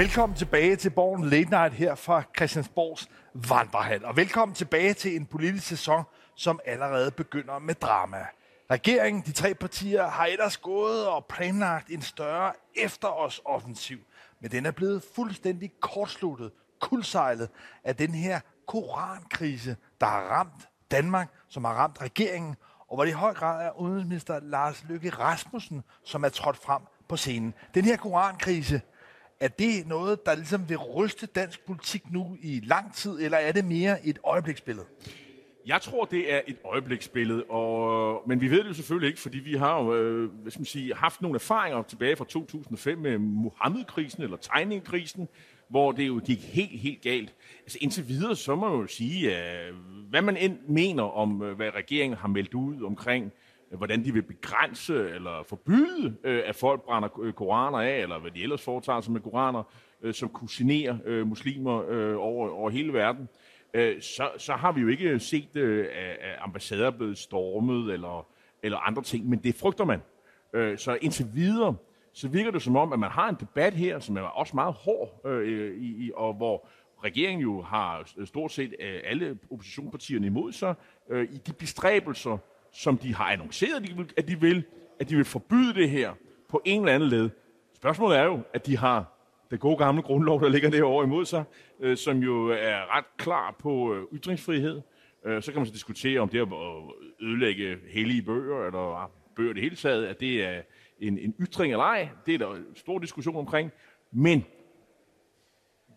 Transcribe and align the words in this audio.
Velkommen 0.00 0.36
tilbage 0.36 0.76
til 0.76 0.90
Borgen 0.90 1.24
Late 1.24 1.50
Night 1.50 1.74
her 1.74 1.94
fra 1.94 2.22
Christiansborgs 2.36 3.08
Vandrehal. 3.34 4.04
Og 4.04 4.16
velkommen 4.16 4.54
tilbage 4.54 4.94
til 4.94 5.16
en 5.16 5.26
politisk 5.26 5.66
sæson, 5.66 6.04
som 6.34 6.60
allerede 6.64 7.10
begynder 7.10 7.58
med 7.58 7.74
drama. 7.74 8.26
Regeringen, 8.70 9.22
de 9.26 9.32
tre 9.32 9.54
partier, 9.54 10.06
har 10.06 10.26
ellers 10.26 10.56
gået 10.56 11.08
og 11.08 11.24
planlagt 11.24 11.88
en 11.88 12.02
større 12.02 12.52
efter 12.76 13.08
os 13.08 13.40
offensiv. 13.44 13.98
Men 14.40 14.50
den 14.50 14.66
er 14.66 14.70
blevet 14.70 15.04
fuldstændig 15.14 15.72
kortsluttet, 15.80 16.52
kuldsejlet 16.80 17.48
af 17.84 17.96
den 17.96 18.14
her 18.14 18.40
korankrise, 18.66 19.76
der 20.00 20.06
har 20.06 20.20
ramt 20.20 20.68
Danmark, 20.90 21.28
som 21.48 21.64
har 21.64 21.72
ramt 21.72 22.00
regeringen, 22.00 22.56
og 22.88 22.96
hvor 22.96 23.04
det 23.04 23.10
i 23.10 23.14
høj 23.14 23.34
grad 23.34 23.66
er 23.66 23.80
udenrigsminister 23.80 24.40
Lars 24.42 24.84
Løkke 24.88 25.10
Rasmussen, 25.10 25.82
som 26.04 26.24
er 26.24 26.28
trådt 26.28 26.56
frem 26.56 26.82
på 27.08 27.16
scenen. 27.16 27.54
Den 27.74 27.84
her 27.84 27.96
korankrise, 27.96 28.80
er 29.40 29.48
det 29.48 29.86
noget, 29.86 30.26
der 30.26 30.34
ligesom 30.34 30.68
vil 30.68 30.76
ryste 30.76 31.26
dansk 31.26 31.66
politik 31.66 32.02
nu 32.10 32.36
i 32.42 32.60
lang 32.64 32.94
tid, 32.94 33.20
eller 33.20 33.38
er 33.38 33.52
det 33.52 33.64
mere 33.64 34.06
et 34.06 34.18
øjebliksbillede? 34.24 34.86
Jeg 35.66 35.82
tror, 35.82 36.04
det 36.04 36.34
er 36.34 36.40
et 36.46 36.56
øjebliksbillede, 36.64 37.44
og, 37.44 38.22
men 38.26 38.40
vi 38.40 38.50
ved 38.50 38.58
det 38.58 38.68
jo 38.68 38.74
selvfølgelig 38.74 39.08
ikke, 39.08 39.20
fordi 39.20 39.38
vi 39.38 39.54
har 39.54 39.82
jo, 39.82 39.94
øh, 39.94 40.30
hvad 40.32 40.50
skal 40.50 40.60
man 40.60 40.66
sige, 40.66 40.94
haft 40.94 41.22
nogle 41.22 41.34
erfaringer 41.34 41.82
tilbage 41.82 42.16
fra 42.16 42.24
2005 42.24 42.98
med 42.98 43.18
Mohammed-krisen 43.18 44.22
eller 44.22 44.36
tegningkrisen, 44.36 45.28
hvor 45.68 45.92
det 45.92 46.06
jo 46.06 46.20
gik 46.24 46.40
helt, 46.42 46.80
helt 46.80 47.02
galt. 47.02 47.34
Altså 47.62 47.78
indtil 47.80 48.08
videre, 48.08 48.36
så 48.36 48.54
må 48.54 48.68
man 48.68 48.80
jo 48.80 48.86
sige, 48.86 49.36
at 49.36 49.74
hvad 50.10 50.22
man 50.22 50.36
end 50.36 50.58
mener 50.68 51.02
om, 51.02 51.42
øh, 51.42 51.56
hvad 51.56 51.74
regeringen 51.74 52.18
har 52.18 52.28
meldt 52.28 52.54
ud 52.54 52.82
omkring, 52.82 53.24
øh, 53.24 53.49
hvordan 53.76 54.04
de 54.04 54.12
vil 54.12 54.22
begrænse 54.22 55.10
eller 55.10 55.42
forbyde, 55.48 56.16
øh, 56.24 56.42
at 56.46 56.56
folk 56.56 56.82
brænder 56.82 57.20
øh, 57.20 57.32
koraner 57.32 57.78
af, 57.78 57.98
eller 57.98 58.18
hvad 58.18 58.30
de 58.30 58.42
ellers 58.42 58.64
foretager 58.64 59.00
sig 59.00 59.12
med 59.12 59.20
koraner, 59.20 59.62
øh, 60.02 60.14
som 60.14 60.28
kusinerer 60.28 60.98
øh, 61.04 61.26
muslimer 61.26 61.72
over, 62.16 62.50
over 62.50 62.70
hele 62.70 62.92
verden, 62.92 63.28
så, 64.00 64.30
så 64.38 64.52
har 64.52 64.72
vi 64.72 64.80
jo 64.80 64.88
ikke 64.88 65.18
set, 65.18 65.56
at 65.56 66.38
ambassader 66.40 66.90
blevet 66.90 67.18
stormet 67.18 67.92
eller, 67.92 68.26
eller 68.62 68.78
andre 68.78 69.02
ting, 69.02 69.28
men 69.28 69.38
det 69.38 69.54
frygter 69.54 69.84
man. 69.84 70.00
Så 70.78 70.98
indtil 71.02 71.26
videre, 71.34 71.76
så 72.12 72.28
virker 72.28 72.50
det 72.50 72.62
som 72.62 72.76
om, 72.76 72.92
at 72.92 72.98
man 72.98 73.10
har 73.10 73.28
en 73.28 73.36
debat 73.40 73.74
her, 73.74 73.98
som 73.98 74.16
er 74.16 74.20
også 74.20 74.56
meget 74.56 74.74
hård, 74.74 75.20
øh, 75.24 75.82
i, 75.82 76.10
og 76.14 76.34
hvor 76.34 76.68
regeringen 77.04 77.42
jo 77.42 77.62
har 77.62 78.08
stort 78.24 78.52
set 78.52 78.74
alle 79.04 79.38
oppositionspartierne 79.50 80.26
imod 80.26 80.52
sig, 80.52 80.74
øh, 81.08 81.28
i 81.32 81.36
de 81.36 81.52
bestræbelser, 81.52 82.38
som 82.72 82.98
de 82.98 83.14
har 83.14 83.24
annonceret, 83.24 84.10
at 84.16 84.28
de 84.28 84.40
vil, 84.40 84.64
at 85.00 85.08
de 85.08 85.16
vil 85.16 85.24
forbyde 85.24 85.74
det 85.74 85.90
her 85.90 86.12
på 86.48 86.62
en 86.64 86.80
eller 86.80 86.94
anden 86.94 87.08
led. 87.08 87.30
Spørgsmålet 87.76 88.18
er 88.18 88.24
jo, 88.24 88.40
at 88.54 88.66
de 88.66 88.76
har 88.76 89.20
det 89.50 89.60
gode 89.60 89.76
gamle 89.76 90.02
grundlov, 90.02 90.40
der 90.40 90.48
ligger 90.48 90.70
derovre 90.70 91.04
imod 91.04 91.24
sig, 91.24 91.44
øh, 91.80 91.96
som 91.96 92.18
jo 92.18 92.48
er 92.48 92.96
ret 92.96 93.04
klar 93.16 93.56
på 93.58 93.94
øh, 93.94 94.18
ytringsfrihed. 94.18 94.80
Øh, 95.24 95.42
så 95.42 95.52
kan 95.52 95.60
man 95.60 95.66
så 95.66 95.72
diskutere, 95.72 96.20
om 96.20 96.28
det 96.28 96.38
at 96.38 96.48
øh, 96.48 97.28
ødelægge 97.28 97.76
hellige 97.88 98.22
bøger, 98.22 98.66
eller 98.66 99.10
bøger 99.36 99.52
det 99.52 99.62
hele 99.62 99.76
taget, 99.76 100.06
at 100.06 100.20
det 100.20 100.44
er 100.44 100.62
en, 101.00 101.18
en 101.18 101.34
ytring 101.40 101.72
eller 101.72 101.84
ej. 101.84 102.08
Det 102.26 102.34
er 102.34 102.38
der 102.38 102.54
en 102.54 102.76
stor 102.76 102.98
diskussion 102.98 103.36
omkring. 103.36 103.70
Men 104.12 104.44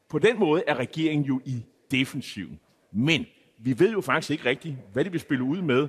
på 0.10 0.20
den 0.20 0.40
måde 0.40 0.64
er 0.68 0.76
regeringen 0.76 1.26
jo 1.26 1.42
i 1.46 1.66
defensiven. 1.92 2.60
Men 2.92 3.26
vi 3.58 3.80
ved 3.80 3.92
jo 3.92 4.02
faktisk 4.02 4.32
ikke 4.32 4.46
rigtigt, 4.46 4.76
hvad 4.94 5.06
de 5.06 5.12
vil 5.12 5.20
spille 5.20 5.44
ud 5.44 5.62
med. 5.62 5.88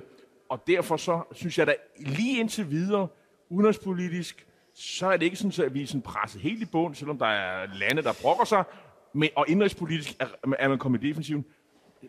Og 0.49 0.63
derfor 0.67 0.97
så 0.97 1.21
synes 1.31 1.57
jeg, 1.57 1.67
da 1.67 1.75
lige 1.99 2.39
indtil 2.39 2.71
videre, 2.71 3.07
udenrigspolitisk, 3.49 4.47
så 4.73 5.07
er 5.07 5.17
det 5.17 5.25
ikke 5.25 5.37
sådan, 5.37 5.65
at 5.65 5.73
vi 5.73 5.81
er 5.81 5.87
sådan 5.87 6.01
presset 6.01 6.41
helt 6.41 6.61
i 6.61 6.65
bund, 6.65 6.95
selvom 6.95 7.17
der 7.17 7.25
er 7.25 7.67
lande, 7.73 8.01
der 8.01 8.13
brokker 8.21 8.45
sig. 8.45 8.63
Men, 9.13 9.29
og 9.35 9.45
indrigspolitisk 9.49 10.15
er, 10.19 10.25
er 10.59 10.67
man 10.67 10.77
kommet 10.77 11.03
i 11.03 11.07
defensiven 11.07 11.45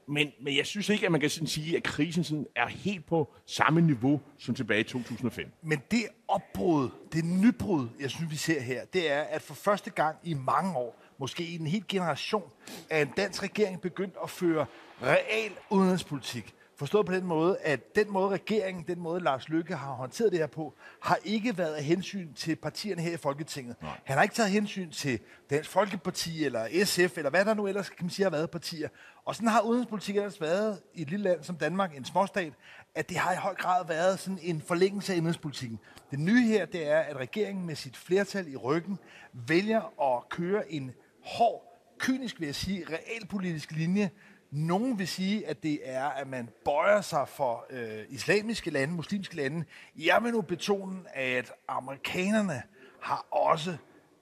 men, 0.09 0.33
men 0.41 0.57
jeg 0.57 0.67
synes 0.67 0.89
ikke, 0.89 1.07
at 1.07 1.13
man 1.13 1.21
kan 1.21 1.31
sådan 1.31 1.47
sige, 1.47 1.77
at 1.77 1.83
krisen 1.83 2.25
sådan 2.25 2.47
er 2.57 2.67
helt 2.67 3.07
på 3.07 3.35
samme 3.47 3.81
niveau 3.81 4.21
som 4.39 4.55
tilbage 4.55 4.81
i 4.81 4.85
2005. 4.85 5.53
Men 5.63 5.83
det 5.91 6.03
opbrud, 6.29 6.89
det 7.13 7.25
nybrud, 7.25 7.89
jeg 8.01 8.11
synes, 8.11 8.31
vi 8.31 8.37
ser 8.37 8.61
her, 8.61 8.85
det 8.85 9.13
er, 9.13 9.21
at 9.21 9.43
for 9.43 9.55
første 9.55 9.91
gang 9.91 10.17
i 10.25 10.35
mange 10.35 10.77
år, 10.77 11.03
måske 11.19 11.45
i 11.45 11.55
en 11.55 11.67
hel 11.67 11.85
generation, 11.89 12.51
er 12.91 13.03
en 13.03 13.13
dansk 13.17 13.43
regering 13.43 13.81
begyndt 13.81 14.15
at 14.23 14.31
føre 14.31 14.67
real 15.03 15.53
udenrigspolitik. 15.71 16.55
Forstået 16.79 17.07
på 17.07 17.13
den 17.13 17.27
måde, 17.27 17.59
at 17.59 17.97
den 17.97 18.13
måde 18.13 18.29
regeringen, 18.29 18.85
den 18.89 19.01
måde 19.01 19.21
Lars 19.21 19.49
Løkke 19.49 19.77
har 19.77 19.93
håndteret 19.93 20.33
det 20.33 20.39
her 20.39 20.47
på, 20.47 20.75
har 21.03 21.19
ikke 21.25 21.59
været 21.59 21.75
af 21.75 21.85
hensyn 21.85 22.33
til 22.33 22.57
partierne 22.57 23.03
her 23.03 23.13
i 23.13 23.17
Folketinget. 23.17 23.83
Nej. 23.83 23.91
Han 24.05 24.17
har 24.17 24.23
ikke 24.23 24.35
taget 24.35 24.51
hensyn 24.51 24.91
til 24.91 25.21
Dansk 25.51 25.71
Folkeparti 25.71 26.45
eller 26.45 26.85
SF, 26.85 27.19
eller 27.19 27.31
hvad 27.31 27.45
der 27.45 27.55
nu 27.55 27.67
ellers 27.67 27.89
kan 27.89 28.05
man 28.05 28.11
sige 28.11 28.25
har 28.25 28.31
været 28.31 28.51
partier. 28.51 28.89
Og 29.25 29.35
sådan 29.35 29.49
har 29.49 29.61
udenrigspolitik 29.61 30.17
ellers 30.17 30.41
været 30.41 30.81
i 30.95 31.03
et 31.03 31.11
lille 31.11 31.25
land 31.25 31.43
som 31.43 31.57
Danmark, 31.57 31.97
en 31.97 32.05
småstat, 32.05 32.53
at 32.95 33.09
det 33.09 33.17
har 33.17 33.33
i 33.33 33.37
høj 33.37 33.55
grad 33.55 33.87
været 33.87 34.19
sådan 34.19 34.39
en 34.43 34.61
forlængelse 34.61 35.13
af 35.13 35.17
indrigspolitikken. 35.17 35.79
Det 36.11 36.19
nye 36.19 36.47
her, 36.47 36.67
det 36.67 36.89
er, 36.89 36.99
at 36.99 37.17
regeringen 37.17 37.67
med 37.67 37.75
sit 37.75 37.97
flertal 37.97 38.53
i 38.53 38.57
ryggen 38.57 38.99
vælger 39.33 40.15
at 40.17 40.29
køre 40.29 40.73
en 40.73 40.93
hård, 41.25 41.77
kynisk 41.99 42.41
vil 42.41 42.47
jeg 42.47 42.55
sige, 42.55 42.87
realpolitisk 42.91 43.73
linje, 43.73 44.11
nogen 44.57 44.99
vil 44.99 45.09
sige, 45.09 45.47
at 45.47 45.63
det 45.63 45.81
er, 45.85 46.05
at 46.05 46.29
man 46.29 46.49
bøjer 46.65 47.01
sig 47.01 47.29
for 47.29 47.67
øh, 47.71 48.05
islamiske 48.09 48.71
lande, 48.71 48.95
muslimske 48.95 49.37
lande. 49.37 49.65
Jeg 49.97 50.21
vil 50.23 50.33
nu 50.33 50.41
betone, 50.41 51.17
at 51.17 51.53
amerikanerne 51.69 52.63
har 53.03 53.27
også 53.31 53.77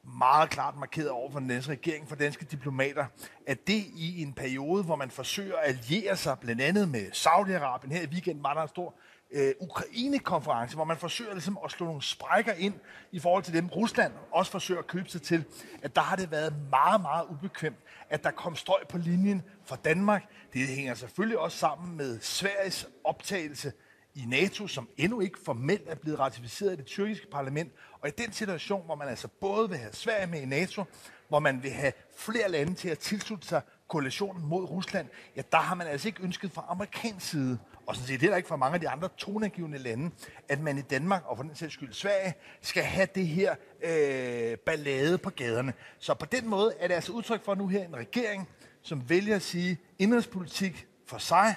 meget 0.05 0.51
klart 0.51 0.77
markeret 0.77 1.11
over 1.11 1.31
for 1.31 1.39
den 1.39 1.49
danske 1.49 1.73
regering, 1.73 2.09
for 2.09 2.17
danske 2.17 2.45
diplomater, 2.45 3.07
at 3.47 3.67
det 3.67 3.85
i 3.97 4.23
en 4.23 4.33
periode, 4.33 4.83
hvor 4.83 4.97
man 4.97 5.11
forsøger 5.11 5.57
at 5.57 5.69
alliere 5.69 6.17
sig 6.17 6.39
blandt 6.39 6.63
andet 6.63 6.89
med 6.89 7.07
Saudi-Arabien, 7.13 7.93
her 7.93 8.03
i 8.03 8.07
weekenden 8.07 8.45
var 8.45 8.55
der 8.55 8.63
en 8.63 8.69
stor 8.69 8.95
øh, 9.31 9.55
Ukraine-konference, 9.61 10.75
hvor 10.75 10.85
man 10.85 10.97
forsøger 10.97 11.33
ligesom 11.33 11.59
at 11.65 11.71
slå 11.71 11.87
nogle 11.87 12.03
sprækker 12.03 12.53
ind 12.53 12.75
i 13.13 13.19
forhold 13.19 13.43
til 13.43 13.55
dem, 13.55 13.67
Rusland 13.67 14.13
også 14.33 14.53
forsøger 14.53 14.81
at 14.81 14.87
købe 14.87 15.09
sig 15.09 15.23
til, 15.23 15.45
at 15.83 15.97
der 15.97 16.03
har 16.03 16.17
det 16.17 16.31
været 16.31 16.55
meget, 16.71 17.01
meget 17.01 17.27
ubekvemt, 17.31 17.79
at 18.11 18.25
der 18.25 18.31
kom 18.31 18.57
støj 18.57 18.85
på 18.89 18.99
linjen 18.99 19.43
for 19.67 19.77
Danmark. 19.77 20.25
Det 20.53 20.69
hænger 20.69 20.95
selvfølgelig 20.95 21.39
også 21.39 21.59
sammen 21.59 21.97
med 21.97 22.21
Sveriges 22.21 22.89
optagelse 23.05 23.73
i 24.15 24.25
NATO, 24.27 24.67
som 24.67 24.89
endnu 24.97 25.21
ikke 25.21 25.39
formelt 25.45 25.89
er 25.89 25.95
blevet 25.95 26.19
ratificeret 26.19 26.73
i 26.73 26.77
det 26.77 26.87
tyrkiske 26.87 27.27
parlament. 27.33 27.73
Og 28.01 28.09
i 28.09 28.13
den 28.19 28.33
situation, 28.33 28.85
hvor 28.85 28.95
man 28.95 29.09
altså 29.09 29.29
både 29.41 29.69
vil 29.69 29.79
have 29.79 29.93
Sverige 29.93 30.27
med 30.27 30.41
i 30.41 30.45
NATO, 30.45 30.85
hvor 31.29 31.39
man 31.39 31.63
vil 31.63 31.71
have 31.71 31.93
flere 32.17 32.51
lande 32.51 32.75
til 32.75 32.89
at 32.89 32.99
tilslutte 32.99 33.47
sig 33.49 33.63
koalitionen 33.89 34.47
mod 34.47 34.65
Rusland, 34.71 35.09
ja, 35.37 35.43
der 35.53 35.59
har 35.59 35.75
man 35.75 35.87
altså 35.87 36.09
ikke 36.09 36.23
ønsket 36.23 36.53
fra 36.53 36.65
amerikansk 36.69 37.27
side, 37.27 37.59
og 37.87 37.95
sådan 37.95 38.09
set 38.09 38.21
heller 38.21 38.37
ikke 38.37 38.49
fra 38.49 38.57
mange 38.57 38.75
af 38.75 38.81
de 38.81 38.89
andre 38.89 39.09
tonegivende 39.19 39.79
lande, 39.79 40.11
at 40.49 40.61
man 40.61 40.79
i 40.79 40.83
Danmark, 40.83 41.23
og 41.27 41.37
for 41.37 41.43
den 41.43 41.55
sags 41.55 41.75
skyld 41.75 41.93
Sverige, 41.93 42.35
skal 42.61 42.83
have 42.83 43.09
det 43.15 43.27
her 43.27 43.55
øh, 43.83 44.59
ballade 44.59 45.19
på 45.19 45.31
gaderne. 45.31 45.73
Så 45.99 46.15
på 46.15 46.27
den 46.27 46.49
måde 46.49 46.75
er 46.81 46.89
det 46.89 46.95
altså 46.95 47.13
udtryk 47.13 47.45
for 47.45 47.55
nu 47.55 47.67
her 47.67 47.85
en 47.85 47.97
regering, 47.97 48.49
som 48.85 49.11
vælger 49.11 49.37
at 49.37 49.43
sige 49.43 49.79
indrigspolitik 49.99 50.87
for 51.07 51.19
sig, 51.19 51.55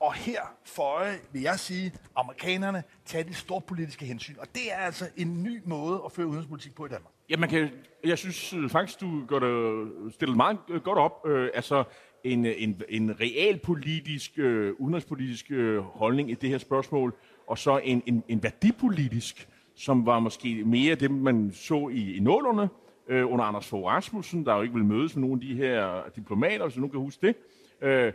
og 0.00 0.14
her 0.14 0.40
for 0.64 0.82
øje, 0.82 1.18
vil 1.32 1.42
jeg 1.42 1.58
sige, 1.58 1.92
amerikanerne 2.16 2.82
tager 3.04 3.24
de 3.24 3.34
store 3.34 3.60
politiske 3.60 4.06
hensyn. 4.06 4.34
Og 4.38 4.46
det 4.54 4.72
er 4.72 4.76
altså 4.76 5.08
en 5.16 5.42
ny 5.42 5.60
måde 5.64 6.02
at 6.04 6.12
føre 6.12 6.26
udenrigspolitik 6.26 6.74
på 6.74 6.86
i 6.86 6.88
Danmark. 6.88 7.12
Ja, 7.30 7.36
man 7.36 7.48
kan, 7.48 7.70
jeg 8.04 8.18
synes 8.18 8.52
øh, 8.52 8.70
faktisk, 8.70 9.00
du 9.00 9.26
gør 9.26 9.38
det, 9.38 10.14
stillet 10.14 10.36
meget 10.36 10.58
godt 10.84 10.98
op. 10.98 11.26
Øh, 11.26 11.50
altså, 11.54 11.84
en, 12.24 12.46
en, 12.46 12.82
en 12.88 13.20
realpolitisk, 13.20 14.38
øh, 14.38 14.74
udenrigspolitisk 14.78 15.50
øh, 15.50 15.78
holdning 15.78 16.30
i 16.30 16.34
det 16.34 16.50
her 16.50 16.58
spørgsmål, 16.58 17.14
og 17.46 17.58
så 17.58 17.80
en, 17.84 18.02
en, 18.06 18.24
en 18.28 18.42
værdipolitisk, 18.42 19.48
som 19.76 20.06
var 20.06 20.20
måske 20.20 20.64
mere 20.64 20.94
det, 20.94 21.10
man 21.10 21.52
så 21.54 21.88
i, 21.88 22.16
i 22.16 22.20
nålerne 22.20 22.68
øh, 23.08 23.32
under 23.32 23.44
Anders 23.44 23.68
Fogh 23.68 23.84
Rasmussen, 23.84 24.46
der 24.46 24.54
jo 24.54 24.62
ikke 24.62 24.74
vil 24.74 24.84
mødes 24.84 25.16
med 25.16 25.20
nogle 25.20 25.34
af 25.34 25.40
de 25.40 25.54
her 25.54 26.02
diplomater, 26.16 26.64
hvis 26.64 26.74
du 26.74 26.80
nu 26.80 26.88
kan 26.88 27.00
huske 27.00 27.26
det. 27.26 27.36
Øh, 27.80 28.12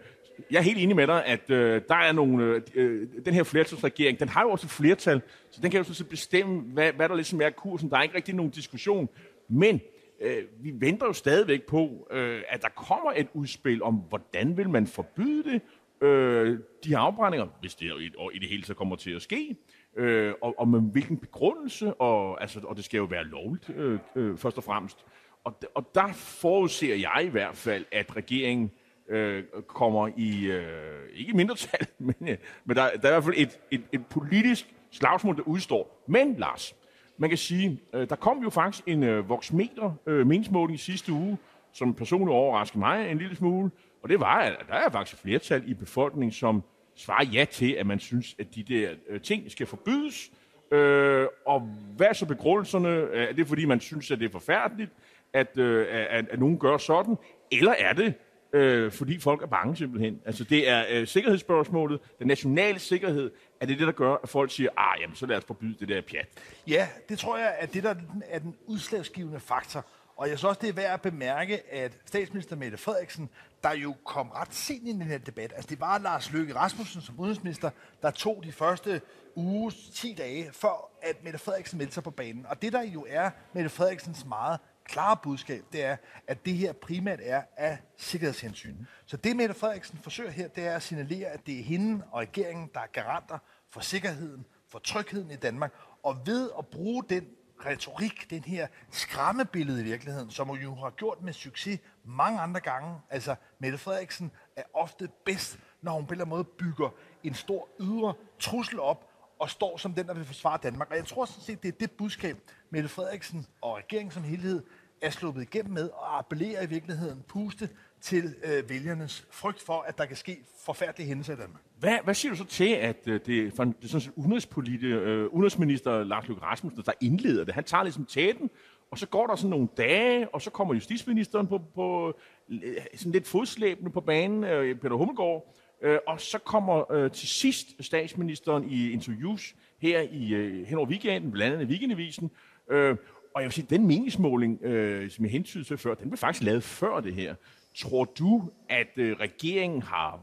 jeg 0.51 0.57
er 0.57 0.62
helt 0.62 0.77
enig 0.77 0.95
med 0.95 1.07
dig, 1.07 1.25
at 1.25 1.50
øh, 1.50 1.81
der 1.89 1.95
er 1.95 2.12
nogle, 2.12 2.45
øh, 2.45 2.62
øh, 2.75 3.07
den 3.25 3.33
her 3.33 3.44
flertalsregering, 3.44 4.19
den 4.19 4.30
har 4.30 4.41
jo 4.41 4.50
også 4.50 4.65
et 4.65 4.71
flertal, 4.71 5.21
så 5.51 5.62
den 5.62 5.71
kan 5.71 5.77
jo 5.77 5.83
sådan 5.83 5.95
set 5.95 6.09
bestemme, 6.09 6.62
hvad, 6.62 6.94
hvad 6.94 7.09
der 7.09 7.15
ligesom 7.15 7.41
er 7.41 7.50
kursen. 7.50 7.89
Der 7.89 7.97
er 7.97 8.01
ikke 8.01 8.15
rigtig 8.15 8.36
nogen 8.36 8.51
diskussion. 8.51 9.09
Men 9.47 9.81
øh, 10.21 10.44
vi 10.59 10.74
venter 10.74 11.06
jo 11.06 11.13
stadigvæk 11.13 11.63
på, 11.63 12.07
øh, 12.12 12.42
at 12.50 12.62
der 12.62 12.69
kommer 12.69 13.12
et 13.15 13.27
udspil 13.33 13.83
om, 13.83 13.95
hvordan 14.09 14.57
vil 14.57 14.69
man 14.69 14.88
forbyde 14.88 15.44
det, 15.44 15.62
øh, 16.01 16.59
de 16.83 16.89
her 16.89 16.97
afbrændinger, 16.97 17.47
hvis 17.59 17.75
det 17.75 17.85
i, 17.85 18.11
og 18.17 18.31
i 18.35 18.39
det 18.39 18.49
hele 18.49 18.65
så 18.65 18.73
kommer 18.73 18.95
til 18.95 19.11
at 19.11 19.21
ske, 19.21 19.55
øh, 19.97 20.33
og, 20.41 20.59
og 20.59 20.67
med 20.67 20.81
hvilken 20.91 21.17
begrundelse, 21.17 21.93
og, 21.93 22.41
altså, 22.41 22.59
og 22.63 22.75
det 22.75 22.85
skal 22.85 22.97
jo 22.97 23.03
være 23.03 23.23
lovligt 23.23 23.69
øh, 23.69 23.99
øh, 24.15 24.37
først 24.37 24.57
og 24.57 24.63
fremmest. 24.63 25.05
Og, 25.43 25.59
og 25.75 25.85
der 25.95 26.13
forudser 26.13 26.95
jeg 26.95 27.25
i 27.25 27.29
hvert 27.29 27.55
fald, 27.55 27.85
at 27.91 28.15
regeringen 28.15 28.71
øh, 29.09 29.43
kommer 29.67 30.09
i, 30.17 30.45
øh, 30.45 31.09
ikke 31.13 31.33
mindretal, 31.33 31.87
men, 31.99 32.15
øh, 32.21 32.37
men 32.65 32.77
der, 32.77 32.89
der 32.89 33.09
er 33.09 33.11
i 33.11 33.13
hvert 33.13 33.23
fald 33.23 33.35
et, 33.37 33.59
et, 33.71 33.81
et 33.91 34.05
politisk 34.05 34.75
slagsmål, 34.91 35.37
der 35.37 35.43
udstår. 35.43 36.03
Men 36.07 36.35
Lars, 36.37 36.75
man 37.17 37.29
kan 37.29 37.37
sige, 37.37 37.81
øh, 37.93 38.09
der 38.09 38.15
kom 38.15 38.43
jo 38.43 38.49
faktisk 38.49 38.87
en 38.87 39.03
øh, 39.03 39.29
voksmeter 39.29 39.93
øh, 40.05 40.27
meningsmåling 40.27 40.79
sidste 40.79 41.11
uge, 41.11 41.37
som 41.73 41.93
personligt 41.93 42.29
overraskede 42.29 42.79
mig 42.79 43.11
en 43.11 43.17
lille 43.17 43.35
smule, 43.35 43.71
og 44.03 44.09
det 44.09 44.19
var, 44.19 44.39
at 44.39 44.55
der 44.67 44.73
er 44.73 44.89
faktisk 44.89 45.17
et 45.17 45.21
flertal 45.21 45.63
i 45.69 45.73
befolkningen, 45.73 46.31
som 46.31 46.63
svarer 46.95 47.25
ja 47.25 47.45
til, 47.45 47.71
at 47.71 47.85
man 47.85 47.99
synes, 47.99 48.35
at 48.39 48.55
de 48.55 48.63
der 48.63 48.91
øh, 49.09 49.21
ting 49.21 49.51
skal 49.51 49.67
forbydes. 49.67 50.31
Øh, 50.71 51.27
og 51.45 51.59
hvad 51.97 52.07
er 52.07 52.13
så 52.13 52.25
begrundelserne? 52.25 52.89
Øh, 52.89 53.23
er 53.23 53.33
det 53.33 53.47
fordi, 53.47 53.65
man 53.65 53.79
synes, 53.79 54.11
at 54.11 54.19
det 54.19 54.25
er 54.25 54.31
forfærdeligt, 54.31 54.91
at, 55.33 55.57
øh, 55.57 55.87
at, 55.89 56.29
at 56.29 56.39
nogen 56.39 56.59
gør 56.59 56.77
sådan? 56.77 57.17
Eller 57.51 57.71
er 57.71 57.93
det, 57.93 58.13
øh, 58.53 58.91
fordi 58.91 59.19
folk 59.19 59.41
er 59.41 59.47
bange 59.47 59.75
simpelthen? 59.75 60.21
Altså 60.25 60.43
det 60.43 60.69
er 60.69 60.85
øh, 60.89 61.07
sikkerhedsspørgsmålet, 61.07 61.99
den 62.19 62.27
nationale 62.27 62.79
sikkerhed, 62.79 63.31
er 63.61 63.65
det 63.65 63.79
det, 63.79 63.87
der 63.87 63.93
gør, 63.93 64.15
at 64.23 64.29
folk 64.29 64.51
siger, 64.51 64.69
ah, 64.77 65.01
jamen 65.01 65.15
så 65.15 65.25
lad 65.25 65.37
os 65.37 65.45
forbyde 65.45 65.75
det 65.79 65.87
der 65.87 66.01
pjat? 66.01 66.27
Ja, 66.67 66.87
det 67.09 67.19
tror 67.19 67.37
jeg, 67.37 67.55
at 67.59 67.73
det 67.73 67.83
der 67.83 67.95
er 68.29 68.39
den 68.39 68.55
udslagsgivende 68.65 69.39
faktor. 69.39 69.85
Og 70.19 70.30
jeg 70.30 70.38
synes 70.38 70.50
også, 70.50 70.62
det 70.62 70.69
er 70.69 70.74
værd 70.74 70.94
at 70.94 71.01
bemærke, 71.01 71.74
at 71.74 71.98
statsminister 72.06 72.56
Mette 72.56 72.77
Frederiksen, 72.77 73.30
der 73.63 73.71
jo 73.71 73.95
kom 74.06 74.30
ret 74.30 74.54
sent 74.54 74.88
ind 74.88 75.00
i 75.00 75.04
den 75.04 75.12
her 75.12 75.18
debat, 75.18 75.54
altså 75.56 75.69
det 75.69 75.80
var 75.80 75.98
Lars 75.98 76.31
Løkke 76.31 76.56
Rasmussen 76.56 77.01
som 77.01 77.19
udenrigsminister, 77.19 77.69
der 78.01 78.12
tog 78.12 78.44
de 78.44 78.51
første 78.51 79.01
uge, 79.36 79.71
10 79.94 80.13
dage, 80.13 80.51
før 80.51 80.92
at 81.01 81.24
Mette 81.24 81.39
Frederiksen 81.39 81.77
meldte 81.77 81.94
sig 81.94 82.04
på 82.04 82.12
banen. 82.12 82.45
Og 82.45 82.62
det 82.62 82.74
der 82.74 82.81
jo 82.81 83.06
er 83.10 83.30
Mette 83.54 83.69
Frederiksens 83.69 84.25
meget 84.25 84.60
klare 84.86 85.18
budskab, 85.24 85.63
det 85.74 85.83
er, 85.83 85.98
at 86.27 86.45
det 86.45 86.54
her 86.54 86.74
primært 86.74 87.19
er 87.24 87.42
af 87.57 87.77
sikkerhedshensyn. 87.98 88.75
Så 89.06 89.18
det 89.18 89.36
Mette 89.36 89.56
Frederiksen 89.56 90.00
forsøger 90.04 90.31
her, 90.31 90.48
det 90.48 90.68
er 90.68 90.75
at 90.75 90.83
signalere, 90.83 91.27
at 91.27 91.45
det 91.45 91.60
er 91.60 91.63
hende 91.63 92.04
og 92.12 92.19
regeringen, 92.19 92.69
der 92.74 92.80
er 92.80 92.88
garanter 92.94 93.38
for 93.69 93.81
sikkerheden, 93.81 94.45
for 94.68 94.80
trygheden 94.80 95.31
i 95.31 95.36
Danmark. 95.36 95.74
Og 96.04 96.18
ved 96.25 96.50
at 96.57 96.68
bruge 96.68 97.04
den 97.10 97.27
retorik, 97.65 98.29
den 98.29 98.44
her 98.44 98.67
skræmmebillede 98.91 99.81
i 99.81 99.83
virkeligheden, 99.83 100.29
som 100.29 100.47
hun 100.47 100.59
jo 100.59 100.75
har 100.75 100.89
gjort 100.89 101.21
med 101.21 101.33
succes 101.33 101.79
mange 102.03 102.39
andre 102.39 102.59
gange. 102.59 103.01
Altså, 103.09 103.35
Mette 103.59 103.77
Frederiksen 103.77 104.31
er 104.56 104.63
ofte 104.73 105.09
bedst, 105.25 105.59
når 105.81 105.91
hun 105.91 106.06
på 106.06 106.07
en 106.07 106.13
eller 106.13 106.25
anden 106.25 106.38
måde 106.38 106.44
bygger 106.44 106.89
en 107.23 107.33
stor 107.33 107.67
ydre 107.79 108.13
trussel 108.39 108.79
op, 108.79 109.06
og 109.39 109.50
står 109.50 109.77
som 109.77 109.94
den, 109.94 110.07
der 110.07 110.13
vil 110.13 110.25
forsvare 110.25 110.59
Danmark. 110.63 110.89
Og 110.91 110.95
jeg 110.95 111.06
tror 111.06 111.25
sådan 111.25 111.44
set, 111.44 111.63
det 111.63 111.67
er 111.73 111.77
det 111.79 111.91
budskab, 111.91 112.38
Mette 112.69 112.89
Frederiksen 112.89 113.47
og 113.61 113.77
regeringen 113.77 114.11
som 114.11 114.23
helhed 114.23 114.63
er 115.01 115.09
sluppet 115.09 115.41
igennem 115.41 115.73
med, 115.73 115.89
og 115.89 116.17
appellerer 116.17 116.61
i 116.61 116.65
virkeligheden 116.65 117.23
puste 117.27 117.69
til 118.01 118.35
øh, 118.43 118.69
vælgernes 118.69 119.27
frygt 119.31 119.61
for, 119.61 119.85
at 119.87 119.97
der 119.97 120.05
kan 120.05 120.15
ske 120.15 120.37
forfærdelige 120.65 121.07
hændelser 121.07 121.33
i 121.33 121.35
Danmark. 121.35 121.61
Hvad, 121.79 121.97
hvad 122.03 122.13
siger 122.13 122.31
du 122.31 122.37
så 122.37 122.45
til, 122.45 122.69
at 122.69 122.97
øh, 123.05 123.19
det 123.25 123.59
er 123.59 123.65
det 123.65 123.83
er 123.83 123.87
sådan 123.87 124.13
udenrigspolitik, 124.15 124.83
øh, 124.83 125.25
udenrigsminister 125.25 126.03
Lars 126.03 126.27
Løkke 126.27 126.43
Rasmussen, 126.43 126.83
der 126.85 126.91
indleder 127.01 127.43
det? 127.43 127.53
Han 127.53 127.63
tager 127.63 127.83
ligesom 127.83 128.05
tæten, 128.05 128.49
og 128.91 128.99
så 128.99 129.07
går 129.07 129.27
der 129.27 129.35
sådan 129.35 129.49
nogle 129.49 129.67
dage, 129.77 130.29
og 130.29 130.41
så 130.41 130.49
kommer 130.49 130.73
justitsministeren 130.73 131.47
på, 131.47 131.61
på 131.75 132.17
øh, 132.49 132.59
sådan 132.95 133.11
lidt 133.11 133.27
fodslæbende 133.27 133.91
på 133.91 134.01
banen, 134.01 134.43
øh, 134.43 134.75
Peter 134.75 134.95
Hummelgaard, 134.95 135.55
øh, 135.81 135.97
og 136.07 136.21
så 136.21 136.37
kommer 136.37 136.91
øh, 136.91 137.11
til 137.11 137.27
sidst 137.27 137.67
statsministeren 137.79 138.69
i 138.69 138.91
interviews 138.91 139.55
her 139.77 140.01
i 140.11 140.33
øh, 140.33 140.67
hen 140.67 140.77
over 140.77 140.87
weekenden, 140.87 141.31
blandt 141.31 141.53
andet 141.53 141.67
i 141.67 141.69
Weekendavisen, 141.69 142.31
øh, 142.71 142.97
og 143.35 143.41
jeg 143.41 143.47
vil 143.47 143.53
sige, 143.53 143.67
den 143.69 143.87
meningsmåling, 143.87 144.63
øh, 144.63 145.09
som 145.09 145.25
jeg 145.25 145.31
hentydede 145.31 145.67
til 145.67 145.77
før, 145.77 145.93
den 145.93 146.09
blev 146.09 146.17
faktisk 146.17 146.43
lavet 146.43 146.63
før 146.63 146.99
det 146.99 147.13
her. 147.13 147.35
Tror 147.75 148.06
du, 148.06 148.51
at 148.69 148.88
øh, 148.98 149.19
regeringen 149.19 149.81
har 149.81 150.19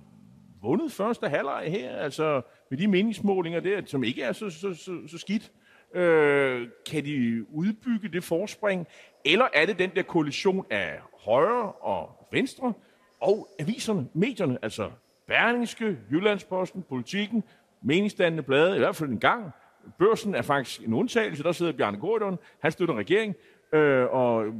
vundet 0.62 0.92
første 0.92 1.28
halvleg 1.28 1.66
her, 1.70 1.96
altså 1.96 2.42
med 2.70 2.78
de 2.78 2.86
meningsmålinger 2.88 3.60
der, 3.60 3.82
som 3.86 4.04
ikke 4.04 4.22
er 4.22 4.32
så, 4.32 4.50
så, 4.50 4.74
så, 4.74 4.98
så 5.06 5.18
skidt? 5.18 5.52
Øh, 5.94 6.68
kan 6.90 7.04
de 7.04 7.46
udbygge 7.52 8.08
det 8.08 8.24
forspring? 8.24 8.86
Eller 9.24 9.48
er 9.54 9.66
det 9.66 9.78
den 9.78 9.90
der 9.96 10.02
koalition 10.02 10.66
af 10.70 10.98
højre 11.24 11.72
og 11.72 12.28
venstre 12.32 12.72
og 13.20 13.48
aviserne, 13.58 14.08
medierne, 14.14 14.58
altså 14.62 14.90
Berlingske, 15.26 15.98
Jyllandsposten, 16.10 16.82
Politikken, 16.88 17.44
meningsdannende 17.82 18.42
blade, 18.42 18.76
i 18.76 18.78
hvert 18.78 18.96
fald 18.96 19.10
en 19.10 19.18
gang. 19.18 19.50
Børsen 19.98 20.34
er 20.34 20.42
faktisk 20.42 20.80
en 20.80 20.94
undtagelse, 20.94 21.42
der 21.42 21.52
sidder 21.52 21.72
Bjarne 21.72 21.98
Gordon, 21.98 22.38
han 22.60 22.72
støtter 22.72 22.94
regeringen, 22.94 23.34
Øh, 23.76 24.06
og 24.10 24.46
øh, 24.46 24.52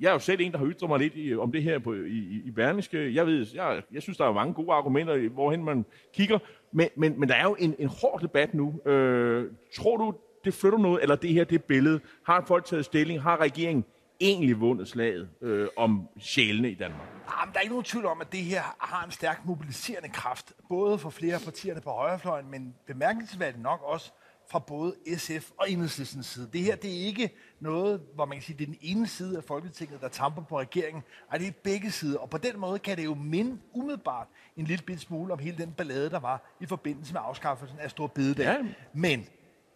jeg 0.00 0.08
er 0.08 0.12
jo 0.12 0.18
selv 0.18 0.40
en, 0.40 0.52
der 0.52 0.58
har 0.58 0.66
ytret 0.66 0.88
mig 0.88 0.98
lidt 0.98 1.12
i, 1.16 1.34
om 1.34 1.52
det 1.52 1.62
her 1.62 1.78
på, 1.78 1.94
i, 1.94 2.42
i 2.44 2.50
Berlingske. 2.50 3.14
Jeg, 3.14 3.26
ved, 3.26 3.46
jeg, 3.54 3.82
jeg 3.92 4.02
synes, 4.02 4.18
der 4.18 4.24
er 4.24 4.32
mange 4.32 4.54
gode 4.54 4.72
argumenter, 4.72 5.28
hvorhen 5.28 5.64
man 5.64 5.84
kigger. 6.14 6.38
Men, 6.72 6.88
men, 6.96 7.20
men 7.20 7.28
der 7.28 7.34
er 7.34 7.42
jo 7.42 7.56
en, 7.58 7.74
en 7.78 7.88
hård 7.88 8.20
debat 8.22 8.54
nu. 8.54 8.80
Øh, 8.90 9.50
tror 9.76 9.96
du, 9.96 10.14
det 10.44 10.54
flytter 10.54 10.78
noget, 10.78 11.02
eller 11.02 11.16
det 11.16 11.30
her, 11.30 11.44
det 11.44 11.64
billede? 11.64 12.00
Har 12.26 12.44
folk 12.46 12.64
taget 12.64 12.84
stilling? 12.84 13.22
Har 13.22 13.40
regeringen 13.40 13.84
egentlig 14.20 14.60
vundet 14.60 14.88
slaget 14.88 15.28
øh, 15.40 15.68
om 15.76 16.08
sjælene 16.18 16.70
i 16.70 16.74
Danmark? 16.74 17.08
Ah, 17.26 17.32
Jamen, 17.40 17.52
der 17.52 17.58
er 17.58 17.62
ikke 17.62 17.72
nogen 17.72 17.84
tvivl 17.84 18.06
om, 18.06 18.20
at 18.20 18.32
det 18.32 18.40
her 18.40 18.62
har 18.78 19.04
en 19.04 19.10
stærk 19.10 19.40
mobiliserende 19.44 20.08
kraft, 20.08 20.52
både 20.68 20.98
for 20.98 21.10
flere 21.10 21.34
af 21.34 21.40
partierne 21.40 21.80
på 21.80 21.90
højrefløjen, 21.90 22.50
men 22.50 22.74
bemærkelsesværdigt 22.86 23.62
nok 23.62 23.80
også 23.82 24.12
fra 24.50 24.58
både 24.58 24.94
SF 25.16 25.50
og 25.58 25.70
Enhedslistens 25.70 26.26
side. 26.26 26.48
Det 26.52 26.60
her 26.60 26.76
det 26.76 26.90
er 26.90 27.06
ikke 27.06 27.30
noget, 27.60 28.02
hvor 28.14 28.24
man 28.24 28.36
kan 28.36 28.42
sige, 28.42 28.58
det 28.58 28.62
er 28.62 28.66
den 28.66 28.78
ene 28.80 29.06
side 29.06 29.36
af 29.36 29.44
Folketinget, 29.44 30.00
der 30.00 30.08
tamper 30.08 30.42
på 30.42 30.60
regeringen. 30.60 31.02
Ej, 31.32 31.38
det 31.38 31.48
er 31.48 31.52
begge 31.62 31.90
sider. 31.90 32.18
Og 32.18 32.30
på 32.30 32.38
den 32.38 32.58
måde 32.58 32.78
kan 32.78 32.96
det 32.96 33.04
jo 33.04 33.14
minde 33.14 33.58
umiddelbart 33.72 34.28
en 34.56 34.64
lille 34.64 34.84
bit 34.84 35.00
smule 35.00 35.32
om 35.32 35.38
hele 35.38 35.58
den 35.58 35.72
ballade, 35.72 36.10
der 36.10 36.18
var 36.18 36.56
i 36.60 36.66
forbindelse 36.66 37.12
med 37.12 37.20
afskaffelsen 37.24 37.78
af 37.78 37.90
Stor 37.90 38.06
Bededag. 38.06 38.44
Ja. 38.44 38.58
Men 38.92 39.26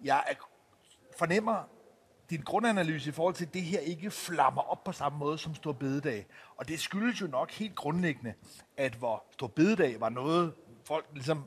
jeg 0.05 0.25
fornemmer 1.19 1.69
din 2.31 2.41
grundanalyse 2.41 3.11
i 3.11 3.13
forhold 3.13 3.35
til, 3.35 3.47
at 3.47 3.55
det 3.55 3.63
her 3.63 3.81
ikke 3.81 4.11
flammer 4.11 4.63
op 4.63 4.85
på 4.85 4.93
samme 4.93 5.19
måde 5.19 5.39
som 5.39 5.55
Stor 5.55 5.73
Bededag. 5.73 6.27
Og 6.57 6.69
det 6.69 6.81
skyldes 6.81 7.21
jo 7.21 7.27
nok 7.27 7.51
helt 7.51 7.75
grundlæggende, 7.75 8.35
at 8.77 8.95
hvor 8.95 9.25
Stor 9.33 9.47
Bededag 9.47 10.01
var 10.01 10.09
noget, 10.09 10.53
folk 10.85 11.07
ligesom 11.13 11.45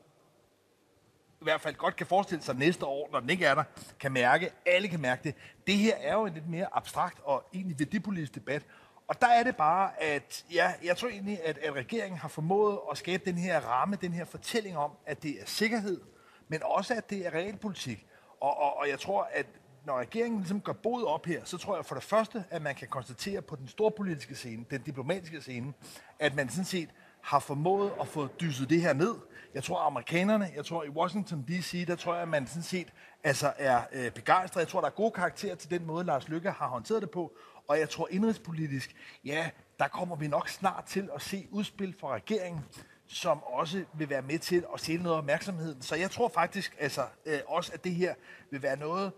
i 1.42 1.44
hvert 1.44 1.62
fald 1.62 1.76
godt 1.76 1.96
kan 1.96 2.08
forestille 2.08 2.44
sig 2.44 2.56
næste 2.56 2.86
år, 2.86 3.10
når 3.12 3.20
den 3.20 3.30
ikke 3.30 3.46
er 3.46 3.56
der, 3.56 3.64
kan 4.00 4.12
mærke, 4.12 4.52
alle 4.66 4.88
kan 4.88 5.02
mærke 5.02 5.24
det. 5.24 5.36
Det 5.68 5.78
her 5.78 5.96
er 5.96 6.14
jo 6.14 6.26
en 6.26 6.34
lidt 6.34 6.50
mere 6.50 6.68
abstrakt 6.72 7.20
og 7.24 7.50
egentlig 7.54 7.80
værdipolitisk 7.80 8.36
debat. 8.36 8.66
Og 9.08 9.22
der 9.22 9.28
er 9.28 9.44
det 9.44 9.56
bare, 9.56 10.04
at 10.04 10.46
ja, 10.54 10.74
jeg 10.84 10.98
tror 10.98 11.08
egentlig, 11.08 11.40
at, 11.44 11.58
at 11.58 11.74
regeringen 11.74 12.20
har 12.20 12.28
formået 12.28 12.80
at 12.92 12.98
skabe 12.98 13.24
den 13.26 13.38
her 13.38 13.60
ramme, 13.60 13.98
den 14.02 14.14
her 14.14 14.26
fortælling 14.26 14.78
om, 14.78 14.92
at 15.06 15.24
det 15.24 15.42
er 15.42 15.46
sikkerhed, 15.46 16.02
men 16.48 16.64
også, 16.64 16.94
at 16.94 17.10
det 17.10 17.26
er 17.26 17.34
realpolitik. 17.34 18.06
Og, 18.42 18.58
og, 18.58 18.78
og 18.78 18.90
jeg 18.90 19.00
tror, 19.00 19.30
at 19.34 19.46
når 19.86 20.00
regeringen 20.00 20.40
ligesom 20.40 20.62
går 20.62 20.74
både 20.74 21.08
op 21.08 21.26
her, 21.26 21.42
så 21.44 21.58
tror 21.58 21.76
jeg 21.76 21.86
for 21.86 21.96
det 21.96 22.04
første, 22.04 22.44
at 22.50 22.62
man 22.62 22.76
kan 22.76 22.88
konstatere 22.88 23.42
på 23.42 23.56
den 23.56 23.68
store 23.68 23.92
politiske 23.92 24.36
scene, 24.36 24.66
den 24.72 24.82
diplomatiske 24.82 25.42
scene, 25.42 25.74
at 26.20 26.36
man 26.36 26.50
sådan 26.50 26.66
set 26.66 26.90
har 27.22 27.40
formået 27.40 27.92
at 28.02 28.08
få 28.08 28.28
dyset 28.28 28.70
det 28.70 28.82
her 28.82 28.94
ned. 28.94 29.16
Jeg 29.54 29.64
tror, 29.64 29.80
amerikanerne, 29.80 30.50
jeg 30.56 30.66
tror 30.66 30.84
i 30.84 30.90
Washington 30.90 31.44
D.C., 31.44 31.88
der 31.88 31.96
tror 31.96 32.14
jeg, 32.14 32.22
at 32.22 32.28
man 32.28 32.48
sådan 32.48 32.64
set 32.64 32.88
altså 33.24 33.54
er 33.58 33.82
øh, 33.92 34.12
begejstret. 34.12 34.62
Jeg 34.62 34.68
tror, 34.68 34.80
der 34.80 34.88
er 34.88 34.92
gode 34.92 35.12
karakterer 35.12 35.56
til 35.56 35.70
den 35.70 35.86
måde, 35.86 36.06
Lars 36.06 36.28
Lykke 36.28 36.52
har 36.52 36.68
håndteret 36.68 37.02
det 37.02 37.12
på. 37.12 37.38
Og 37.68 37.80
jeg 37.80 37.90
tror 37.90 38.08
indrigspolitisk, 38.12 38.96
ja, 39.26 39.50
der 39.80 39.88
kommer 39.88 40.16
vi 40.16 40.28
nok 40.28 40.50
snart 40.50 40.86
til 40.86 41.10
at 41.16 41.22
se 41.22 41.48
udspil 41.52 41.96
fra 42.00 42.14
regeringen, 42.14 42.62
som 43.08 43.44
også 43.44 43.84
vil 43.94 44.10
være 44.10 44.22
med 44.22 44.40
til 44.40 44.66
at 44.74 44.80
se 44.80 44.98
noget 44.98 45.18
opmærksomhed. 45.18 45.82
Så 45.82 45.96
jeg 45.96 46.12
tror 46.12 46.30
faktisk 46.30 46.76
altså, 46.80 47.02
øh, 47.26 47.40
også, 47.48 47.72
at 47.74 47.84
det 47.84 47.92
her 47.92 48.14
vil 48.52 48.62
være 48.62 48.78
noget, 48.78 49.12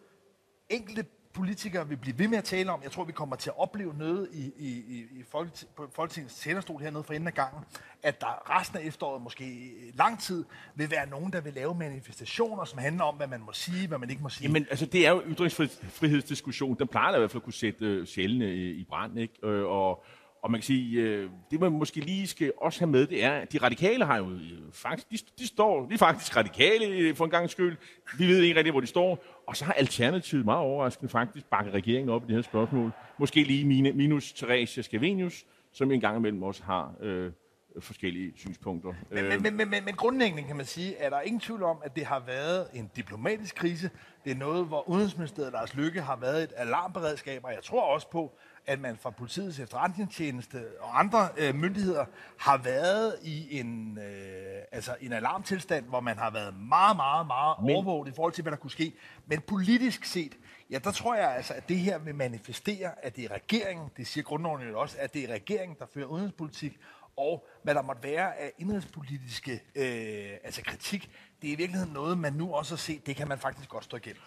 enkelte 0.70 1.06
politikere 1.34 1.90
vil 1.90 1.98
blive 1.98 2.20
ved 2.20 2.28
med 2.28 2.38
at 2.38 2.44
tale 2.44 2.72
om. 2.72 2.80
Jeg 2.84 2.92
tror, 2.92 3.04
vi 3.04 3.12
kommer 3.12 3.36
til 3.36 3.50
at 3.50 3.60
opleve 3.60 3.94
noget 3.98 4.30
i, 4.34 4.52
i, 4.58 4.70
i, 4.70 5.20
i 5.20 5.24
Folketing, 5.32 5.72
på 5.76 5.90
Folketingets 5.96 6.40
talerstol 6.40 6.82
hernede 6.82 7.04
for 7.04 7.14
enden 7.14 7.28
af 7.28 7.34
gangen, 7.34 7.64
at 8.04 8.22
der 8.22 8.60
resten 8.60 8.78
af 8.78 8.82
efteråret, 8.84 9.22
måske 9.22 9.74
lang 9.94 10.20
tid, 10.20 10.46
vil 10.76 10.92
være 10.92 11.10
nogen, 11.10 11.34
der 11.34 11.42
vil 11.42 11.54
lave 11.54 11.76
manifestationer, 11.76 12.66
som 12.66 12.80
handler 12.80 13.04
om, 13.04 13.16
hvad 13.16 13.28
man 13.28 13.42
må 13.42 13.54
sige, 13.54 13.88
hvad 13.88 13.98
man 13.98 14.10
ikke 14.10 14.24
må 14.24 14.30
sige. 14.30 14.48
Jamen, 14.48 14.68
altså, 14.70 14.86
det 14.86 15.08
er 15.08 15.12
jo 15.12 15.22
ytringsfrihedsdiskussion. 15.28 16.76
Den 16.80 16.88
plejer 16.88 17.16
i 17.16 17.20
hvert 17.20 17.32
fald 17.32 17.42
at 17.42 17.44
kunne 17.44 17.54
sætte 17.54 17.86
øh, 17.86 18.08
sjældne 18.08 18.54
i, 18.56 18.72
i 18.72 18.84
brand, 18.84 19.20
ikke? 19.20 19.48
Øh, 19.48 19.66
og 19.66 20.04
og 20.44 20.52
man 20.52 20.60
kan 20.60 20.66
sige, 20.66 21.02
øh, 21.02 21.30
det 21.52 21.60
man 21.60 21.72
måske 21.72 22.00
lige 22.00 22.28
skal 22.28 22.54
også 22.58 22.80
have 22.80 22.92
med, 22.92 23.08
det 23.08 23.24
er, 23.24 23.32
at 23.32 23.54
de 23.54 23.58
radikale 23.58 24.06
har 24.06 24.18
jo 24.18 24.30
øh, 24.32 24.72
faktisk, 24.72 25.12
de, 25.12 25.18
de 25.40 25.48
står, 25.48 25.86
de 25.86 25.94
er 25.94 25.98
faktisk 25.98 26.38
radikale 26.38 26.86
øh, 26.86 27.16
for 27.16 27.26
en 27.26 27.32
gang 27.32 27.50
skyld. 27.50 27.78
Vi 28.18 28.28
ved 28.28 28.42
ikke 28.42 28.56
rigtig, 28.56 28.72
hvor 28.72 28.82
de 28.82 28.88
står. 28.88 29.24
Og 29.48 29.58
så 29.58 29.66
har 29.66 29.74
Alternativet 29.74 30.46
meget 30.46 30.60
overraskende 30.60 31.10
faktisk 31.10 31.46
bakket 31.46 31.74
regeringen 31.74 32.10
op 32.10 32.24
i 32.24 32.28
det 32.28 32.36
her 32.36 32.42
spørgsmål. 32.42 32.92
Måske 33.20 33.44
lige 33.44 33.94
minus 33.94 34.34
Theresia 34.34 34.84
Scavenius, 34.84 35.46
som 35.72 35.92
en 35.92 36.02
gang 36.02 36.18
imellem 36.18 36.44
også 36.44 36.64
har 36.64 36.94
øh, 37.02 37.32
forskellige 37.80 38.34
synspunkter. 38.36 38.94
Men, 39.10 39.28
men, 39.28 39.42
men, 39.42 39.58
men, 39.58 39.70
men, 39.70 39.86
men 39.86 39.96
grundlæggende 39.96 40.44
kan 40.44 40.56
man 40.56 40.66
sige, 40.66 41.02
at 41.02 41.12
der 41.12 41.18
er 41.18 41.22
ingen 41.22 41.40
tvivl 41.40 41.64
om, 41.64 41.78
at 41.84 41.96
det 41.96 42.06
har 42.06 42.20
været 42.20 42.68
en 42.74 42.92
diplomatisk 42.96 43.56
krise. 43.56 43.90
Det 44.24 44.32
er 44.32 44.36
noget, 44.36 44.66
hvor 44.66 44.90
Udenrigsministeriet 44.90 45.54
Lars 45.54 45.74
Lykke 45.74 46.02
har 46.02 46.16
været 46.16 46.44
et 46.44 46.54
alarmberedskab, 46.58 47.44
og 47.44 47.54
jeg 47.54 47.64
tror 47.64 47.82
også 47.82 48.10
på, 48.10 48.38
at 48.66 48.80
man 48.80 48.98
fra 48.98 49.10
politiets 49.10 49.60
efterretningstjeneste 49.60 50.64
og 50.80 51.00
andre 51.00 51.30
øh, 51.38 51.56
myndigheder 51.56 52.06
har 52.40 52.58
været 52.58 53.16
i 53.24 53.60
en, 53.60 53.98
øh, 53.98 54.62
altså 54.72 54.96
en 55.02 55.14
alarmtilstand, 55.14 55.86
hvor 55.86 56.00
man 56.00 56.18
har 56.18 56.32
været 56.32 56.60
meget, 56.60 56.96
meget, 56.96 57.28
meget 57.28 57.58
Men... 57.64 57.76
overvåget 57.76 58.10
i 58.10 58.12
forhold 58.16 58.34
til, 58.34 58.42
hvad 58.42 58.52
der 58.52 58.58
kunne 58.58 58.72
ske. 58.72 58.94
Men 59.26 59.42
politisk 59.42 60.06
set, 60.06 60.38
ja, 60.70 60.78
der 60.78 60.92
tror 60.92 61.16
jeg 61.16 61.36
altså, 61.36 61.54
at 61.54 61.70
det 61.70 61.78
her 61.78 61.98
vil 61.98 62.16
manifestere, 62.16 63.06
at 63.06 63.16
det 63.16 63.24
er 63.26 63.32
regeringen, 63.32 63.90
det 63.98 64.08
siger 64.08 64.24
grundloven 64.24 64.62
jo 64.62 64.80
også, 64.80 64.98
at 65.00 65.14
det 65.14 65.24
er 65.24 65.34
regeringen, 65.34 65.78
der 65.80 65.86
fører 65.94 66.06
udenrigspolitik, 66.06 66.80
og 67.18 67.48
hvad 67.64 67.76
der 67.76 67.82
måtte 67.82 68.04
være 68.04 68.40
af 68.40 68.52
indrigspolitiske 68.58 69.52
øh, 69.52 70.38
altså 70.44 70.62
kritik, 70.64 71.12
det 71.42 71.50
er 71.50 71.54
i 71.54 71.56
virkeligheden 71.56 71.94
noget, 71.94 72.18
man 72.18 72.34
nu 72.34 72.54
også 72.54 72.72
har 72.72 72.78
set, 72.78 73.06
det 73.06 73.16
kan 73.16 73.28
man 73.28 73.40
faktisk 73.40 73.70
godt 73.70 73.84
stå 73.84 73.98
igennem. 73.98 74.22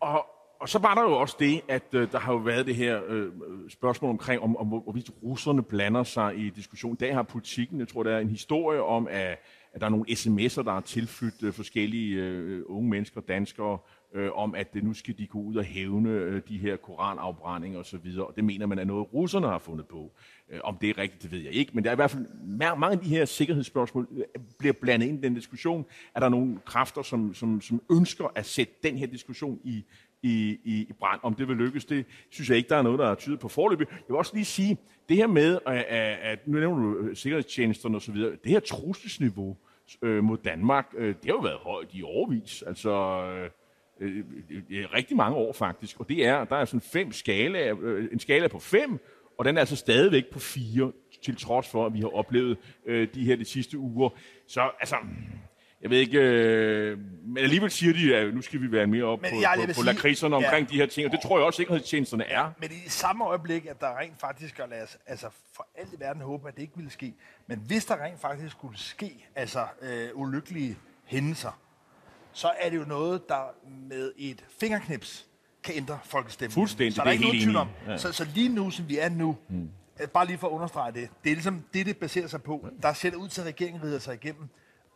Og, 0.00 0.26
og 0.60 0.68
så 0.68 0.78
var 0.78 0.94
der 0.94 1.02
jo 1.02 1.12
også 1.12 1.36
det, 1.38 1.60
at 1.68 1.94
øh, 1.94 2.12
der 2.12 2.18
har 2.18 2.32
jo 2.32 2.38
været 2.38 2.66
det 2.66 2.76
her 2.76 3.00
øh, 3.06 3.32
spørgsmål 3.68 4.10
omkring, 4.10 4.42
om, 4.42 4.56
om 4.56 4.66
hvorvidt 4.66 5.10
russerne 5.22 5.62
blander 5.62 6.02
sig 6.02 6.36
i 6.36 6.50
diskussionen. 6.50 6.96
I 6.96 6.98
dag 6.98 7.14
har 7.14 7.22
politikken, 7.22 7.80
jeg 7.80 7.88
tror, 7.88 8.02
der 8.02 8.16
er 8.16 8.20
en 8.20 8.28
historie 8.28 8.82
om, 8.82 9.08
at, 9.10 9.38
at 9.72 9.80
der 9.80 9.86
er 9.86 9.90
nogle 9.90 10.06
sms'er, 10.10 10.62
der 10.62 10.72
har 10.72 10.80
tilflyttet 10.80 11.42
øh, 11.42 11.52
forskellige 11.52 12.16
øh, 12.16 12.62
unge 12.66 12.90
mennesker, 12.90 13.20
danskere, 13.20 13.78
øh, 14.14 14.30
om 14.34 14.54
at 14.54 14.68
øh, 14.74 14.84
nu 14.84 14.94
skal 14.94 15.18
de 15.18 15.26
gå 15.26 15.38
ud 15.38 15.56
og 15.56 15.64
hævne 15.64 16.10
øh, 16.10 16.42
de 16.48 16.58
her 16.58 16.76
koranafbrændinger 16.76 17.80
osv., 17.80 18.18
og 18.18 18.32
det 18.36 18.44
mener 18.44 18.66
man 18.66 18.78
er 18.78 18.84
noget, 18.84 19.14
russerne 19.14 19.46
har 19.46 19.58
fundet 19.58 19.86
på. 19.86 20.12
Øh, 20.50 20.60
om 20.64 20.76
det 20.80 20.90
er 20.90 20.98
rigtigt, 20.98 21.22
det 21.22 21.32
ved 21.32 21.38
jeg 21.38 21.52
ikke, 21.52 21.72
men 21.74 21.84
der 21.84 21.90
er 21.90 21.94
i 21.94 21.96
hvert 21.96 22.10
fald 22.10 22.26
mange 22.58 22.90
af 22.90 22.98
de 22.98 23.08
her 23.08 23.24
sikkerhedsspørgsmål 23.24 24.08
øh, 24.16 24.24
bliver 24.58 24.72
blandet 24.72 25.06
ind 25.06 25.18
i 25.18 25.26
den 25.26 25.34
diskussion. 25.34 25.86
Er 26.14 26.20
der 26.20 26.28
nogle 26.28 26.58
kræfter, 26.64 27.02
som, 27.02 27.34
som, 27.34 27.60
som 27.60 27.82
ønsker 27.90 28.32
at 28.34 28.46
sætte 28.46 28.72
den 28.82 28.98
her 28.98 29.06
diskussion 29.06 29.60
i, 29.64 29.84
i, 30.22 30.58
i, 30.64 30.86
i 30.88 30.92
brand. 30.98 31.20
Om 31.22 31.34
det 31.34 31.48
vil 31.48 31.56
lykkes, 31.56 31.84
det 31.84 32.06
synes 32.30 32.48
jeg 32.48 32.56
ikke, 32.56 32.68
der 32.68 32.76
er 32.76 32.82
noget, 32.82 32.98
der 32.98 33.06
er 33.10 33.14
tydet 33.14 33.40
på 33.40 33.48
forløbet. 33.48 33.88
Jeg 33.90 33.98
vil 34.08 34.16
også 34.16 34.34
lige 34.34 34.44
sige, 34.44 34.78
det 35.08 35.16
her 35.16 35.26
med, 35.26 35.58
at, 35.66 35.84
at 36.22 36.48
nu 36.48 36.58
nævner 36.58 36.82
du 36.82 37.14
sikkerhedstjenesterne 37.14 37.96
osv., 37.96 38.16
det 38.16 38.38
her 38.44 38.60
trusselsniveau 38.60 39.56
øh, 40.02 40.24
mod 40.24 40.38
Danmark, 40.38 40.86
øh, 40.96 41.08
det 41.08 41.24
har 41.24 41.32
jo 41.32 41.38
været 41.38 41.58
højt 41.58 41.88
i 41.92 42.02
overvis. 42.02 42.62
Altså, 42.62 42.90
øh, 43.30 43.50
øh, 44.00 44.86
rigtig 44.94 45.16
mange 45.16 45.36
år 45.36 45.52
faktisk. 45.52 46.00
Og 46.00 46.08
det 46.08 46.26
er, 46.26 46.44
der 46.44 46.56
er 46.56 46.64
sådan 46.64 46.80
fem 46.80 47.12
skala, 47.12 47.70
en 48.12 48.18
skala 48.18 48.48
på 48.48 48.58
fem, 48.58 48.98
og 49.38 49.44
den 49.44 49.56
er 49.56 49.60
altså 49.60 49.76
stadigvæk 49.76 50.24
på 50.32 50.38
fire, 50.38 50.92
til 51.24 51.36
trods 51.36 51.68
for, 51.68 51.86
at 51.86 51.94
vi 51.94 52.00
har 52.00 52.16
oplevet 52.16 52.58
øh, 52.86 53.08
de 53.14 53.24
her 53.24 53.36
de 53.36 53.44
sidste 53.44 53.78
uger. 53.78 54.10
Så 54.48 54.70
altså, 54.80 54.96
jeg 55.82 55.90
ved 55.90 55.98
ikke, 55.98 56.18
øh, 56.18 56.98
men 57.24 57.38
alligevel 57.38 57.70
siger 57.70 57.92
de, 57.92 58.16
at 58.16 58.34
nu 58.34 58.42
skal 58.42 58.60
vi 58.62 58.72
være 58.72 58.86
mere 58.86 59.04
op 59.04 59.22
men 59.22 59.30
på, 59.30 59.36
på, 59.66 59.72
på 59.80 59.82
lakridserne 59.84 60.36
omkring 60.36 60.68
ja. 60.70 60.74
de 60.74 60.80
her 60.80 60.86
ting, 60.86 61.06
og 61.06 61.12
det 61.12 61.20
tror 61.20 61.38
jeg 61.38 61.46
også, 61.46 61.56
sikkerhedstjenesterne 61.56 62.24
er. 62.24 62.50
Men 62.60 62.70
i 62.70 62.88
samme 62.88 63.24
øjeblik, 63.24 63.66
at 63.66 63.80
der 63.80 63.98
rent 63.98 64.20
faktisk 64.20 64.54
skal 64.54 64.68
lade 64.68 64.82
os, 64.82 64.98
altså 65.06 65.26
for 65.52 65.68
alt 65.74 65.92
i 65.92 66.00
verden 66.00 66.22
håbe, 66.22 66.48
at 66.48 66.54
det 66.54 66.62
ikke 66.62 66.76
ville 66.76 66.90
ske, 66.90 67.14
men 67.46 67.58
hvis 67.58 67.84
der 67.84 68.04
rent 68.04 68.20
faktisk 68.20 68.52
skulle 68.52 68.78
ske, 68.78 69.28
altså 69.34 69.66
øh, 69.82 70.08
ulykkelige 70.14 70.78
hændelser, 71.04 71.60
så 72.32 72.50
er 72.60 72.70
det 72.70 72.76
jo 72.76 72.84
noget, 72.84 73.28
der 73.28 73.54
med 73.88 74.12
et 74.16 74.44
fingerknips 74.60 75.26
kan 75.64 75.74
ændre 75.76 75.98
folkestemningen. 76.04 76.54
Fuldstændig, 76.54 76.94
så 76.94 77.02
der 77.02 77.08
er 77.08 77.12
ikke 77.12 77.24
nogen 77.24 77.40
tvivl 77.40 77.56
om. 77.56 77.68
Ja. 77.86 77.96
Så, 77.96 78.12
så 78.12 78.26
lige 78.34 78.48
nu, 78.48 78.70
som 78.70 78.88
vi 78.88 78.98
er 78.98 79.08
nu, 79.08 79.36
hmm. 79.48 79.70
bare 80.14 80.26
lige 80.26 80.38
for 80.38 80.46
at 80.46 80.52
understrege 80.52 80.92
det, 80.92 81.08
det 81.24 81.30
er 81.30 81.34
ligesom 81.34 81.64
det, 81.74 81.86
det 81.86 81.96
baserer 81.96 82.26
sig 82.26 82.42
på. 82.42 82.68
Der 82.82 82.92
ser 82.92 83.10
det 83.10 83.16
ud 83.16 83.28
til, 83.28 83.40
at 83.40 83.46
regeringen 83.46 83.82
rider 83.82 83.98
sig 83.98 84.14
igennem 84.14 84.48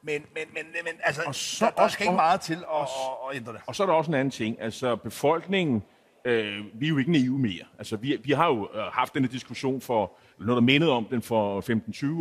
men, 0.04 0.22
men, 0.34 0.42
men, 0.54 0.64
men 0.84 0.92
altså, 1.04 1.22
og 1.26 1.34
så, 1.34 1.64
der, 1.64 1.70
der 1.82 1.88
skal 1.88 2.04
ikke 2.04 2.16
meget 2.16 2.40
til 2.40 2.54
at, 2.54 2.64
og, 2.70 3.30
at 3.30 3.36
ændre 3.36 3.52
det. 3.52 3.60
Og 3.66 3.74
så 3.76 3.82
er 3.82 3.86
der 3.86 3.94
også 3.94 4.10
en 4.10 4.14
anden 4.14 4.30
ting. 4.30 4.60
Altså, 4.60 4.96
befolkningen, 4.96 5.82
øh, 6.24 6.64
vi 6.74 6.86
er 6.86 6.90
jo 6.90 6.98
ikke 6.98 7.12
naive 7.12 7.38
mere. 7.38 7.64
Altså, 7.78 7.96
vi, 7.96 8.16
vi 8.24 8.32
har 8.32 8.46
jo 8.46 8.68
øh, 8.74 8.80
haft 8.80 9.14
denne 9.14 9.28
diskussion 9.28 9.80
for, 9.80 10.12
noget 10.38 10.56
der 10.56 10.60
mindede 10.60 10.90
om 10.90 11.04
den 11.04 11.22
for 11.22 11.60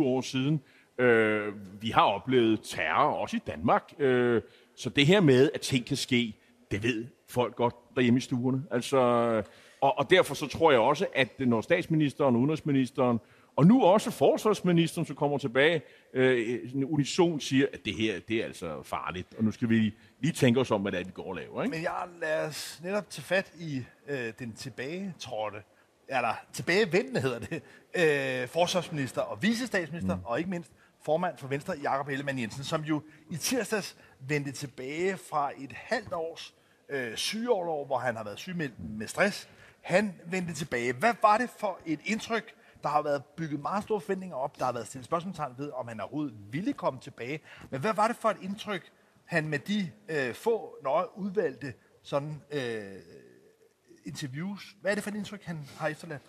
15-20 0.00 0.04
år 0.04 0.20
siden. 0.20 0.60
Øh, 0.98 1.52
vi 1.80 1.90
har 1.90 2.02
oplevet 2.02 2.60
terror, 2.64 3.14
også 3.14 3.36
i 3.36 3.40
Danmark. 3.46 3.92
Øh, 3.98 4.42
så 4.76 4.90
det 4.90 5.06
her 5.06 5.20
med, 5.20 5.50
at 5.54 5.60
ting 5.60 5.86
kan 5.86 5.96
ske, 5.96 6.34
det 6.72 6.82
ved 6.82 7.06
folk 7.28 7.56
godt 7.56 7.74
derhjemme 7.96 8.18
i 8.18 8.20
stuerne. 8.20 8.62
Altså, 8.70 8.98
og, 9.80 9.98
og 9.98 10.10
derfor 10.10 10.34
så 10.34 10.46
tror 10.46 10.70
jeg 10.70 10.80
også, 10.80 11.06
at 11.14 11.28
når 11.40 11.60
statsministeren 11.60 12.34
og 12.34 12.40
udenrigsministeren 12.40 13.18
og 13.56 13.66
nu 13.66 13.84
også 13.84 14.10
forsvarsministeren, 14.10 15.06
som 15.06 15.16
kommer 15.16 15.38
tilbage, 15.38 15.82
øh, 16.14 16.60
unison 16.84 17.40
siger, 17.40 17.66
at 17.72 17.84
det 17.84 17.94
her 17.94 18.20
det 18.28 18.36
er 18.36 18.44
altså 18.44 18.82
farligt, 18.82 19.34
og 19.38 19.44
nu 19.44 19.50
skal 19.50 19.68
vi 19.68 19.94
lige 20.20 20.32
tænke 20.32 20.60
os 20.60 20.70
om, 20.70 20.82
hvad 20.82 20.92
det 20.92 21.00
er, 21.00 21.04
vi 21.04 21.10
går 21.10 21.28
og 21.28 21.34
laver. 21.34 21.62
Ikke? 21.62 21.76
Men 21.76 21.82
jeg 21.82 22.08
lad 22.20 22.46
os 22.46 22.80
netop 22.84 23.10
tage 23.10 23.24
fat 23.24 23.52
i 23.58 23.84
øh, 24.08 24.32
den 24.38 24.52
tilbagetrådte, 24.52 25.58
eller 26.08 26.34
tilbagevendende 26.52 27.20
hedder 27.20 27.38
det, 27.38 27.62
øh, 28.42 28.48
forsvarsminister 28.48 29.20
og 29.20 29.42
visestatsminister, 29.42 30.16
mm. 30.16 30.22
og 30.24 30.38
ikke 30.38 30.50
mindst 30.50 30.72
formand 31.04 31.38
for 31.38 31.48
Venstre, 31.48 31.74
Jakob 31.82 32.08
Ellemann 32.08 32.38
Jensen, 32.38 32.64
som 32.64 32.82
jo 32.82 33.02
i 33.30 33.36
tirsdags 33.36 33.96
vendte 34.20 34.52
tilbage 34.52 35.16
fra 35.16 35.50
et 35.58 35.72
halvt 35.72 36.12
års 36.12 36.54
øh, 36.88 37.16
sygeårlov, 37.16 37.86
hvor 37.86 37.98
han 37.98 38.16
har 38.16 38.24
været 38.24 38.38
syg 38.38 38.56
med, 38.56 38.68
med 38.78 39.06
stress. 39.06 39.48
Han 39.80 40.14
vendte 40.26 40.54
tilbage. 40.54 40.92
Hvad 40.92 41.14
var 41.22 41.38
det 41.38 41.50
for 41.50 41.78
et 41.86 42.00
indtryk, 42.04 42.54
der 42.82 42.88
har 42.88 43.02
været 43.02 43.24
bygget 43.24 43.60
meget 43.60 43.82
store 43.82 44.00
forventninger 44.00 44.36
op. 44.36 44.58
Der 44.58 44.64
har 44.64 44.72
været 44.72 44.86
stillet 44.86 45.04
spørgsmålstegn 45.04 45.54
ved, 45.58 45.70
om 45.70 45.88
han 45.88 46.00
overhovedet 46.00 46.34
ville 46.50 46.72
komme 46.72 47.00
tilbage. 47.00 47.40
Men 47.70 47.80
hvad 47.80 47.94
var 47.94 48.08
det 48.08 48.16
for 48.16 48.28
et 48.28 48.36
indtryk, 48.42 48.90
han 49.24 49.48
med 49.48 49.58
de 49.58 49.90
øh, 50.08 50.34
få 50.34 50.76
nøje 50.82 51.18
udvalgte 51.18 51.74
sådan, 52.02 52.42
øh, 52.50 52.82
interviews, 54.04 54.76
hvad 54.80 54.90
er 54.90 54.94
det 54.94 55.04
for 55.04 55.10
et 55.10 55.16
indtryk, 55.16 55.42
han 55.42 55.58
har 55.78 55.88
efterladt? 55.88 56.22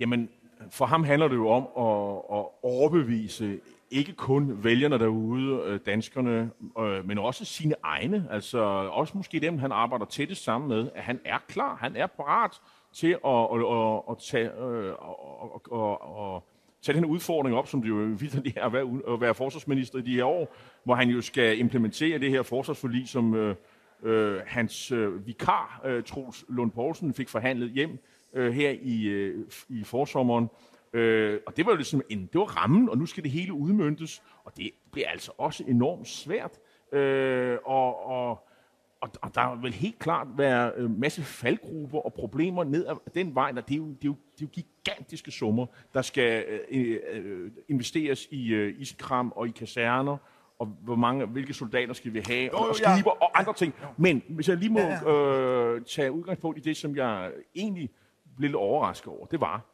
Jamen, 0.00 0.30
for 0.70 0.86
ham 0.86 1.04
handler 1.04 1.28
det 1.28 1.36
jo 1.36 1.48
om 1.48 1.62
at, 1.62 2.38
at 2.38 2.46
overbevise 2.62 3.60
ikke 3.92 4.12
kun 4.12 4.64
vælgerne 4.64 4.98
derude, 4.98 5.62
øh, 5.66 5.80
danskerne, 5.86 6.50
øh, 6.78 7.08
men 7.08 7.18
også 7.18 7.44
sine 7.44 7.74
egne, 7.82 8.26
altså 8.30 8.58
også 8.92 9.16
måske 9.16 9.40
dem, 9.40 9.58
han 9.58 9.72
arbejder 9.72 10.04
tættest 10.04 10.44
sammen 10.44 10.68
med, 10.68 10.90
at 10.94 11.02
han 11.02 11.20
er 11.24 11.38
klar, 11.48 11.76
han 11.76 11.96
er 11.96 12.06
parat 12.06 12.50
til 12.92 13.16
at, 13.24 13.48
at, 13.54 13.60
at, 13.60 14.02
at 14.10 14.18
tage, 14.18 14.62
øh, 14.64 14.88
at, 14.88 15.78
at, 15.78 15.98
at 16.18 16.42
tage 16.82 16.96
den 16.96 17.04
udfordring 17.04 17.56
op, 17.56 17.66
som 17.66 17.82
det 17.82 17.88
jo 17.88 17.94
vildt 17.94 18.56
er 18.56 18.64
at 18.66 18.72
være, 18.72 19.14
at 19.14 19.20
være 19.20 19.34
forsvarsminister 19.34 19.98
i 19.98 20.02
de 20.02 20.14
her 20.14 20.24
år, 20.24 20.54
hvor 20.84 20.94
han 20.94 21.08
jo 21.08 21.20
skal 21.20 21.58
implementere 21.58 22.18
det 22.18 22.30
her 22.30 22.42
forsvarsforlig, 22.42 23.08
som 23.08 23.34
øh, 23.34 23.56
øh, 24.02 24.40
hans 24.46 24.92
øh, 24.92 25.26
vikar, 25.26 25.80
øh, 25.84 26.02
Troels 26.02 26.44
Lund 26.48 26.70
Poulsen, 26.70 27.14
fik 27.14 27.28
forhandlet 27.28 27.70
hjem 27.70 27.98
øh, 28.34 28.52
her 28.52 28.70
i, 28.82 29.04
øh, 29.04 29.44
i 29.68 29.84
forsommeren. 29.84 30.48
Øh, 30.92 31.40
og 31.46 31.56
det 31.56 31.66
var 31.66 31.72
jo 31.72 31.76
ligesom 31.76 32.02
en, 32.08 32.28
det 32.32 32.38
var 32.38 32.62
rammen, 32.62 32.88
og 32.88 32.98
nu 32.98 33.06
skal 33.06 33.22
det 33.22 33.30
hele 33.30 33.52
udmyndtes, 33.52 34.22
og 34.44 34.56
det 34.56 34.70
bliver 34.92 35.08
altså 35.08 35.32
også 35.38 35.64
enormt 35.66 36.08
svært. 36.08 36.58
Øh, 36.92 37.58
og, 37.64 38.06
og 38.06 38.48
og, 39.02 39.10
og 39.22 39.34
der 39.34 39.60
vil 39.60 39.72
helt 39.72 39.98
klart 39.98 40.26
være 40.36 40.78
en 40.78 40.84
øh, 40.84 40.98
masse 40.98 41.22
faldgrupper 41.22 41.98
og 41.98 42.12
problemer 42.12 42.64
ned 42.64 42.86
ad 42.86 42.94
den 43.14 43.34
vej, 43.34 43.52
og 43.56 43.68
det 43.68 43.74
er 43.74 43.78
jo, 43.78 43.86
det 43.86 44.04
er 44.04 44.08
jo, 44.08 44.16
det 44.32 44.42
er 44.42 44.46
jo 44.46 44.48
gigantiske 44.62 45.30
summer, 45.30 45.66
der 45.94 46.02
skal 46.02 46.44
øh, 46.70 46.98
øh, 47.12 47.50
investeres 47.68 48.28
i 48.30 48.48
øh, 48.48 48.74
iskram 48.78 49.32
og 49.36 49.48
i 49.48 49.50
kaserner, 49.50 50.16
og 50.58 50.66
hvor 50.66 50.94
mange, 50.94 51.26
hvilke 51.26 51.54
soldater 51.54 51.92
skal 51.92 52.14
vi 52.14 52.22
have, 52.26 52.54
og, 52.54 52.68
og 52.68 52.74
skiber 52.76 52.90
ja. 53.20 53.24
og 53.24 53.38
andre 53.38 53.54
ting. 53.54 53.74
Men 53.96 54.22
hvis 54.28 54.48
jeg 54.48 54.56
lige 54.56 54.72
må 54.72 55.10
øh, 55.10 55.82
tage 55.84 56.12
udgangspunkt 56.12 56.58
i 56.58 56.60
det, 56.60 56.76
som 56.76 56.96
jeg 56.96 57.32
egentlig 57.54 57.90
blev 58.36 58.48
lidt 58.48 58.56
overrasket 58.56 59.08
over, 59.08 59.26
det 59.26 59.40
var, 59.40 59.71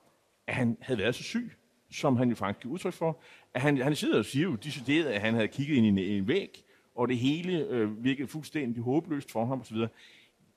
at 0.49 0.55
han 0.55 0.77
havde 0.81 1.01
været 1.01 1.15
så 1.15 1.23
syg, 1.23 1.53
som 1.91 2.17
han 2.17 2.29
jo 2.29 2.35
faktisk 2.35 2.63
giver 2.63 2.75
udtryk 2.75 2.93
for. 2.93 3.21
At 3.55 3.61
han, 3.61 3.79
han 3.79 3.97
sidder 3.97 4.19
og 4.19 4.25
siger 4.25 4.45
jo 4.45 4.55
decideret, 4.55 5.07
at 5.07 5.21
han 5.21 5.35
havde 5.35 5.49
kigget 5.49 5.77
ind 5.77 5.87
i 5.87 5.89
en, 5.89 5.99
en 5.99 6.29
væg, 6.29 6.65
og 6.95 7.09
det 7.09 7.19
hele 7.19 7.67
øh, 7.71 8.05
virkede 8.05 8.29
fuldstændig 8.29 8.83
håbløst 8.83 9.33
for 9.33 9.45
ham 9.47 9.61
osv. 9.61 9.77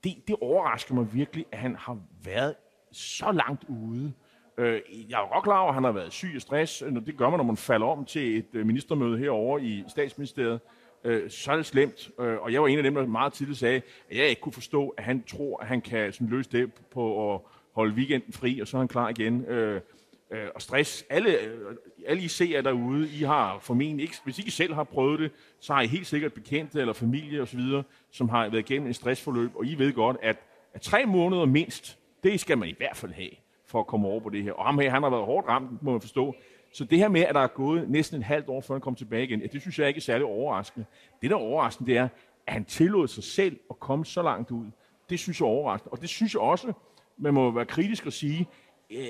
Det, 0.03 0.27
det 0.27 0.35
overrasker 0.41 0.95
mig 0.95 1.13
virkelig, 1.13 1.45
at 1.51 1.59
han 1.59 1.75
har 1.75 1.97
været 2.23 2.55
så 2.91 3.31
langt 3.31 3.63
ude. 3.69 4.13
Øh, 4.57 4.81
jeg 5.09 5.21
er 5.21 5.33
godt 5.33 5.43
klar 5.43 5.59
over, 5.59 5.69
at 5.69 5.73
han 5.73 5.83
har 5.83 5.91
været 5.91 6.13
syg 6.13 6.31
og 6.35 6.41
stress. 6.41 6.83
Det 7.05 7.17
gør 7.17 7.29
man, 7.29 7.37
når 7.39 7.43
man 7.43 7.57
falder 7.57 7.87
om 7.87 8.05
til 8.05 8.37
et 8.37 8.49
øh, 8.53 8.65
ministermøde 8.65 9.17
herovre 9.17 9.63
i 9.63 9.83
statsministeriet. 9.87 10.59
Øh, 11.03 11.29
så 11.29 11.51
er 11.51 11.55
det 11.55 11.65
slemt. 11.65 12.11
Øh, 12.19 12.37
og 12.41 12.53
jeg 12.53 12.61
var 12.61 12.67
en 12.67 12.77
af 12.77 12.83
dem, 12.83 12.95
der 12.95 13.05
meget 13.05 13.33
tidligt 13.33 13.59
sagde, 13.59 13.81
at 14.09 14.17
jeg 14.17 14.27
ikke 14.27 14.41
kunne 14.41 14.53
forstå, 14.53 14.89
at 14.89 15.03
han 15.03 15.23
tror, 15.23 15.61
at 15.61 15.67
han 15.67 15.81
kan 15.81 16.13
sådan, 16.13 16.27
løse 16.27 16.51
det 16.51 16.73
på 16.73 17.33
at 17.33 17.41
holde 17.71 17.93
weekenden 17.93 18.33
fri, 18.33 18.59
og 18.59 18.67
så 18.67 18.77
er 18.77 18.79
han 18.79 18.87
klar 18.87 19.09
igen. 19.09 19.45
Øh, 19.45 19.81
øh, 20.31 20.47
og 20.55 20.61
stress. 20.61 21.05
Alle, 21.09 21.39
øh, 21.39 21.75
alle 22.07 22.23
I 22.23 22.27
ser 22.27 22.61
derude, 22.61 23.09
I 23.09 23.23
har 23.23 23.59
formentlig 23.59 24.03
ikke, 24.03 24.15
hvis 24.23 24.37
I 24.37 24.41
ikke 24.41 24.51
selv 24.51 24.73
har 24.73 24.83
prøvet 24.83 25.19
det, 25.19 25.31
så 25.59 25.73
har 25.73 25.81
I 25.81 25.87
helt 25.87 26.07
sikkert 26.07 26.33
bekendte 26.33 26.79
eller 26.79 26.93
familie 26.93 27.41
osv., 27.41 27.61
som 28.11 28.29
har 28.29 28.49
været 28.49 28.69
igennem 28.69 28.87
en 28.87 28.93
stressforløb, 28.93 29.55
og 29.55 29.65
I 29.65 29.75
ved 29.75 29.93
godt, 29.93 30.17
at, 30.21 30.37
at 30.73 30.81
tre 30.81 31.05
måneder 31.05 31.45
mindst, 31.45 31.97
det 32.23 32.39
skal 32.39 32.57
man 32.57 32.69
i 32.69 32.75
hvert 32.77 32.97
fald 32.97 33.11
have 33.11 33.31
for 33.65 33.79
at 33.79 33.87
komme 33.87 34.07
over 34.07 34.19
på 34.19 34.29
det 34.29 34.43
her. 34.43 34.51
Og 34.51 34.65
ham 34.65 34.79
her, 34.79 34.89
han 34.89 35.03
har 35.03 35.09
været 35.09 35.25
hårdt 35.25 35.47
ramt, 35.47 35.83
må 35.83 35.91
man 35.91 36.01
forstå. 36.01 36.35
Så 36.73 36.83
det 36.83 36.97
her 36.97 37.07
med, 37.07 37.21
at 37.21 37.35
der 37.35 37.41
er 37.41 37.47
gået 37.47 37.89
næsten 37.89 38.17
en 38.17 38.23
halvt 38.23 38.49
år, 38.49 38.61
før 38.61 38.73
han 38.73 38.81
kom 38.81 38.95
tilbage 38.95 39.23
igen, 39.23 39.41
ja, 39.41 39.47
det 39.47 39.61
synes 39.61 39.79
jeg 39.79 39.87
ikke 39.87 39.97
er 39.97 40.01
særlig 40.01 40.25
overraskende. 40.25 40.85
Det, 41.21 41.29
der 41.29 41.35
er 41.35 41.39
overraskende, 41.39 41.91
det 41.91 41.97
er, 41.97 42.07
at 42.47 42.53
han 42.53 42.65
tillod 42.65 43.07
sig 43.07 43.23
selv 43.23 43.59
at 43.69 43.79
komme 43.79 44.05
så 44.05 44.21
langt 44.21 44.51
ud. 44.51 44.65
Det 45.09 45.19
synes 45.19 45.39
jeg 45.39 45.45
er 45.45 45.49
overraskende. 45.49 45.91
Og 45.91 46.01
det 46.01 46.09
synes 46.09 46.33
jeg 46.33 46.41
også, 46.41 46.73
man 47.21 47.33
må 47.33 47.51
være 47.51 47.65
kritisk 47.65 48.05
og 48.05 48.13
sige, 48.13 48.47
øh, 48.91 49.05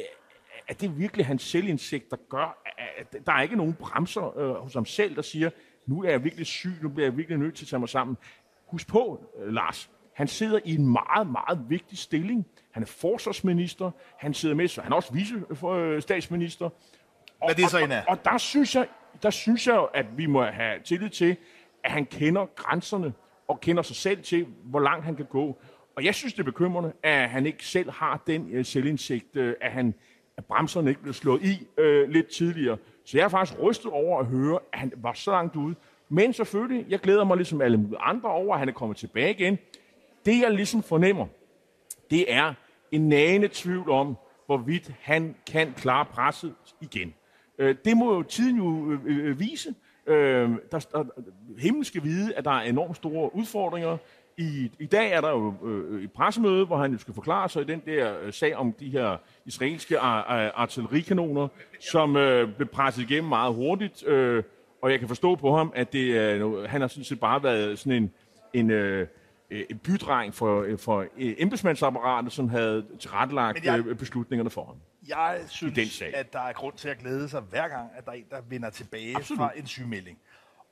at 0.68 0.82
det 0.82 1.00
virkelig 1.00 1.26
hans 1.26 1.44
selvindsigt, 1.44 2.12
der 2.12 2.18
gør, 2.30 2.64
at 2.98 3.16
der 3.26 3.34
er 3.34 3.42
ikke 3.42 3.56
nogen 3.56 3.74
bremser 3.74 4.38
øh, 4.38 4.56
hos 4.56 4.74
ham 4.74 4.86
selv, 4.86 5.16
der 5.16 5.22
siger, 5.22 5.50
nu 5.86 6.04
er 6.04 6.10
jeg 6.10 6.24
virkelig 6.24 6.46
syg, 6.46 6.74
nu 6.82 6.90
bliver 6.90 7.08
jeg 7.08 7.18
virkelig 7.18 7.38
nødt 7.40 7.56
til 7.56 7.66
at 7.66 7.70
tage 7.70 7.80
mig 7.80 7.90
sammen. 7.90 8.18
Husk 8.68 8.88
på, 8.88 9.26
øh, 9.40 9.54
Lars, 9.54 9.90
han 10.14 10.28
sidder 10.28 10.60
i 10.66 10.76
en 10.76 10.88
meget, 10.88 11.28
meget 11.28 11.70
vigtig 11.70 11.98
stilling. 11.98 12.48
Han 12.72 12.84
er 12.84 12.88
forsvarsminister, 12.88 13.92
han 14.18 14.34
sidder 14.34 14.56
med, 14.56 14.68
så 14.68 14.82
han 14.82 14.92
er 14.92 14.96
også 14.96 15.14
vice-statsminister. 15.14 16.70
Hvad 17.38 17.50
er 17.50 17.54
det 17.54 17.70
så 17.70 17.78
en 17.78 17.92
af? 17.92 17.98
Og, 17.98 18.04
og, 18.08 18.18
og 18.18 18.26
der 18.26 18.38
synes 18.38 18.76
jeg, 18.76 18.88
der 19.24 19.30
synes 19.30 19.68
jeg, 19.68 19.88
at 19.94 20.18
vi 20.18 20.26
må 20.26 20.44
have 20.44 20.80
tillid 20.84 21.10
til, 21.10 21.38
at 21.84 21.92
han 21.92 22.06
kender 22.06 22.46
grænserne 22.46 23.14
og 23.48 23.62
kender 23.62 23.84
sig 23.84 23.96
selv 23.96 24.24
til, 24.24 24.48
hvor 24.64 24.80
langt 24.80 25.06
han 25.06 25.16
kan 25.16 25.26
gå. 25.26 25.60
Og 26.02 26.06
jeg 26.06 26.16
synes, 26.16 26.34
det 26.34 26.40
er 26.40 26.44
bekymrende, 26.44 26.94
at 27.04 27.30
han 27.30 27.46
ikke 27.46 27.66
selv 27.66 27.92
har 27.92 28.24
den 28.28 28.58
uh, 28.58 28.66
selvindsigt, 28.66 29.36
øh, 29.36 29.56
at, 29.62 29.72
han, 29.72 29.94
at 30.38 30.46
bremserne 30.46 30.90
ikke 30.90 31.02
blev 31.02 31.14
slået 31.14 31.44
i 31.44 31.68
øh, 31.78 32.10
lidt 32.10 32.28
tidligere. 32.28 32.78
Så 33.06 33.18
jeg 33.18 33.24
er 33.24 33.28
faktisk 33.28 33.60
rystet 33.62 33.92
over 33.92 34.20
at 34.20 34.26
høre, 34.26 34.60
at 34.74 34.80
han 34.80 34.94
var 34.98 35.14
så 35.14 35.32
langt 35.32 35.56
ude. 35.56 35.76
Men 36.10 36.34
selvfølgelig, 36.34 36.86
jeg 36.90 37.00
glæder 37.00 37.24
mig 37.24 37.38
ligesom 37.38 37.62
alle 37.62 37.90
andre 38.00 38.30
over, 38.30 38.54
at 38.54 38.60
han 38.60 38.70
er 38.70 38.74
kommet 38.74 38.98
tilbage 38.98 39.30
igen. 39.30 39.58
Det 40.26 40.42
jeg 40.42 40.52
ligesom 40.52 40.84
fornemmer, 40.84 41.28
det 42.12 42.34
er 42.34 42.54
en 42.92 43.10
nagende 43.10 43.50
tvivl 43.52 43.90
om, 43.90 44.18
hvorvidt 44.46 44.92
han 45.02 45.36
kan 45.48 45.74
klare 45.74 46.06
presset 46.06 46.54
igen. 46.82 47.14
Øh, 47.58 47.76
det 47.86 47.98
må 47.98 48.14
jo 48.14 48.24
tiden 48.24 48.58
jo 48.58 49.00
vise. 49.38 49.76
Der, 50.08 50.88
der, 50.92 51.04
himlen 51.58 51.84
skal 51.84 52.04
vide, 52.04 52.36
at 52.36 52.46
der 52.46 52.52
er 52.52 52.62
enormt 52.62 52.96
store 52.96 53.36
udfordringer. 53.36 53.98
I, 54.38 54.72
I 54.80 54.86
dag 54.86 55.12
er 55.12 55.22
der 55.22 55.30
jo 55.30 55.54
øh, 55.64 56.04
et 56.04 56.12
pressemøde, 56.12 56.66
hvor 56.66 56.78
han 56.78 56.92
jo 56.92 56.98
skal 56.98 57.14
forklare 57.14 57.50
sig 57.50 57.62
i 57.62 57.66
den 57.66 57.82
der 57.86 58.20
øh, 58.22 58.34
sag 58.34 58.56
om 58.56 58.74
de 58.74 58.90
her 58.90 59.18
israelske 59.46 60.00
ar- 60.00 60.52
artillerikanoner, 60.56 61.48
som 61.80 62.16
øh, 62.16 62.56
blev 62.56 62.68
presset 62.68 63.02
igennem 63.12 63.30
meget 63.30 63.54
hurtigt. 63.54 64.08
Øh, 64.08 64.44
og 64.82 64.92
jeg 64.92 65.00
kan 65.00 65.08
forstå 65.08 65.36
på 65.36 65.58
ham, 65.58 65.72
at 65.76 65.94
det, 65.94 66.06
øh, 66.16 66.64
han 66.64 66.82
har 66.82 66.88
sådan 66.88 67.04
set 67.04 67.20
bare 67.20 67.44
været 67.44 67.80
sådan 67.80 68.04
en, 68.04 68.12
en, 68.54 68.70
øh, 68.72 69.08
en 69.52 69.78
bydreng 69.78 70.36
for, 70.36 70.68
for 70.78 71.06
embedsmandsapparatet, 71.18 72.32
som 72.32 72.50
havde 72.50 72.86
tilrettelagt 73.00 73.66
jeg, 73.66 73.80
øh, 73.88 73.96
beslutningerne 73.98 74.50
for 74.50 74.66
ham. 74.66 74.76
Jeg 75.08 75.40
synes, 75.48 75.74
den 75.74 75.88
sag. 75.88 76.16
at 76.16 76.34
der 76.34 76.40
er 76.40 76.54
grund 76.54 76.74
til 76.78 76.90
at 76.90 76.98
glæde 76.98 77.30
sig 77.30 77.42
hver 77.42 77.68
gang, 77.68 77.90
at 77.98 78.06
der 78.06 78.12
er 78.12 78.16
en, 78.16 78.26
der 78.30 78.42
vender 78.50 78.70
tilbage 78.70 79.16
Absolut. 79.16 79.38
fra 79.38 79.52
en 79.56 79.68
sygemelding. 79.68 80.18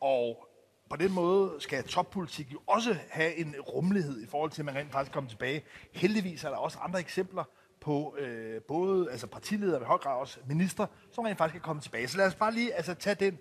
Og 0.01 0.48
på 0.89 0.95
den 0.95 1.13
måde 1.13 1.55
skal 1.59 1.83
toppolitik 1.83 2.53
jo 2.53 2.59
også 2.67 2.97
have 3.09 3.35
en 3.35 3.55
rummelighed 3.59 4.21
i 4.23 4.27
forhold 4.27 4.51
til, 4.51 4.61
at 4.61 4.65
man 4.65 4.75
rent 4.75 4.91
faktisk 4.91 5.13
kommer 5.13 5.29
tilbage. 5.29 5.63
Heldigvis 5.91 6.43
er 6.43 6.49
der 6.49 6.57
også 6.57 6.79
andre 6.79 6.99
eksempler 6.99 7.43
på 7.81 8.15
øh, 8.19 8.61
både 8.61 9.11
altså 9.11 9.27
partiledere, 9.27 9.77
og 9.77 9.81
i 9.81 9.85
høj 9.85 9.97
grad 9.97 10.19
også 10.19 10.39
minister, 10.47 10.85
som 11.11 11.23
rent 11.23 11.37
faktisk 11.37 11.53
kan 11.53 11.61
komme 11.61 11.81
tilbage. 11.81 12.07
Så 12.07 12.17
lad 12.17 12.27
os 12.27 12.35
bare 12.35 12.53
lige 12.53 12.73
altså, 12.73 12.93
tage 12.93 13.15
den 13.15 13.37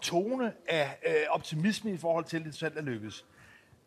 tone 0.00 0.52
af 0.68 0.98
øh, 1.06 1.14
optimisme 1.30 1.92
i 1.92 1.96
forhold 1.96 2.24
til, 2.24 2.38
at 2.38 2.44
det 2.44 2.54
selv 2.54 2.76
er 2.76 2.82
lykkes. 2.82 3.26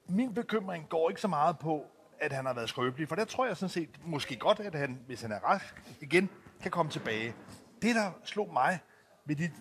Min 0.09 0.33
bekymring 0.33 0.89
går 0.89 1.09
ikke 1.09 1.21
så 1.21 1.27
meget 1.27 1.59
på, 1.59 1.85
at 2.19 2.33
han 2.33 2.45
har 2.45 2.53
været 2.53 2.69
skrøbelig, 2.69 3.07
for 3.07 3.15
der 3.15 3.25
tror 3.25 3.45
jeg 3.45 3.57
sådan 3.57 3.69
set 3.69 3.89
måske 4.05 4.35
godt, 4.35 4.59
at 4.59 4.75
han, 4.75 4.99
hvis 5.07 5.21
han 5.21 5.31
er 5.31 5.39
rask 5.39 5.83
igen, 6.01 6.29
kan 6.61 6.71
komme 6.71 6.91
tilbage. 6.91 7.35
Det, 7.81 7.95
der 7.95 8.11
slog 8.23 8.53
mig 8.53 8.79
ved 9.25 9.35
de 9.35 9.51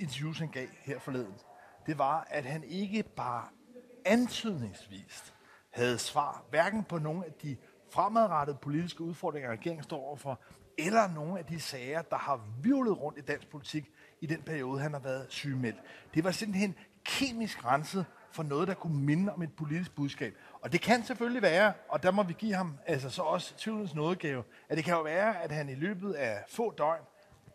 interviews, 0.00 0.38
han 0.38 0.48
gav 0.48 0.66
her 0.80 0.98
forleden, 0.98 1.34
det 1.86 1.98
var, 1.98 2.26
at 2.30 2.44
han 2.44 2.64
ikke 2.64 3.02
bare 3.02 3.44
antydningsvist 4.04 5.34
havde 5.70 5.98
svar, 5.98 6.44
hverken 6.50 6.84
på 6.84 6.98
nogle 6.98 7.26
af 7.26 7.32
de 7.32 7.56
fremadrettede 7.92 8.58
politiske 8.62 9.00
udfordringer, 9.00 9.50
regeringen 9.50 9.82
står 9.82 10.00
overfor, 10.00 10.40
eller 10.78 11.08
nogle 11.14 11.38
af 11.38 11.44
de 11.44 11.60
sager, 11.60 12.02
der 12.02 12.16
har 12.16 12.40
virvlet 12.62 13.00
rundt 13.00 13.18
i 13.18 13.22
dansk 13.22 13.50
politik 13.50 13.90
i 14.20 14.26
den 14.26 14.42
periode, 14.42 14.80
han 14.80 14.92
har 14.92 15.00
været 15.00 15.26
sygemeldt. 15.28 15.78
Det 16.14 16.24
var 16.24 16.30
simpelthen 16.30 16.74
kemisk 17.04 17.64
renset 17.64 18.06
for 18.32 18.42
noget, 18.42 18.68
der 18.68 18.74
kunne 18.74 19.04
minde 19.04 19.32
om 19.32 19.42
et 19.42 19.52
politisk 19.56 19.94
budskab. 19.94 20.34
Og 20.62 20.72
det 20.72 20.80
kan 20.80 21.04
selvfølgelig 21.04 21.42
være, 21.42 21.72
og 21.88 22.02
der 22.02 22.10
må 22.10 22.22
vi 22.22 22.32
give 22.32 22.54
ham 22.54 22.78
altså 22.86 23.10
så 23.10 23.22
også 23.22 23.56
tvivlens 23.56 23.94
nådegave, 23.94 24.42
at 24.68 24.76
det 24.76 24.84
kan 24.84 24.94
jo 24.94 25.02
være, 25.02 25.42
at 25.42 25.52
han 25.52 25.68
i 25.68 25.74
løbet 25.74 26.12
af 26.12 26.44
få 26.48 26.74
døgn, 26.78 27.02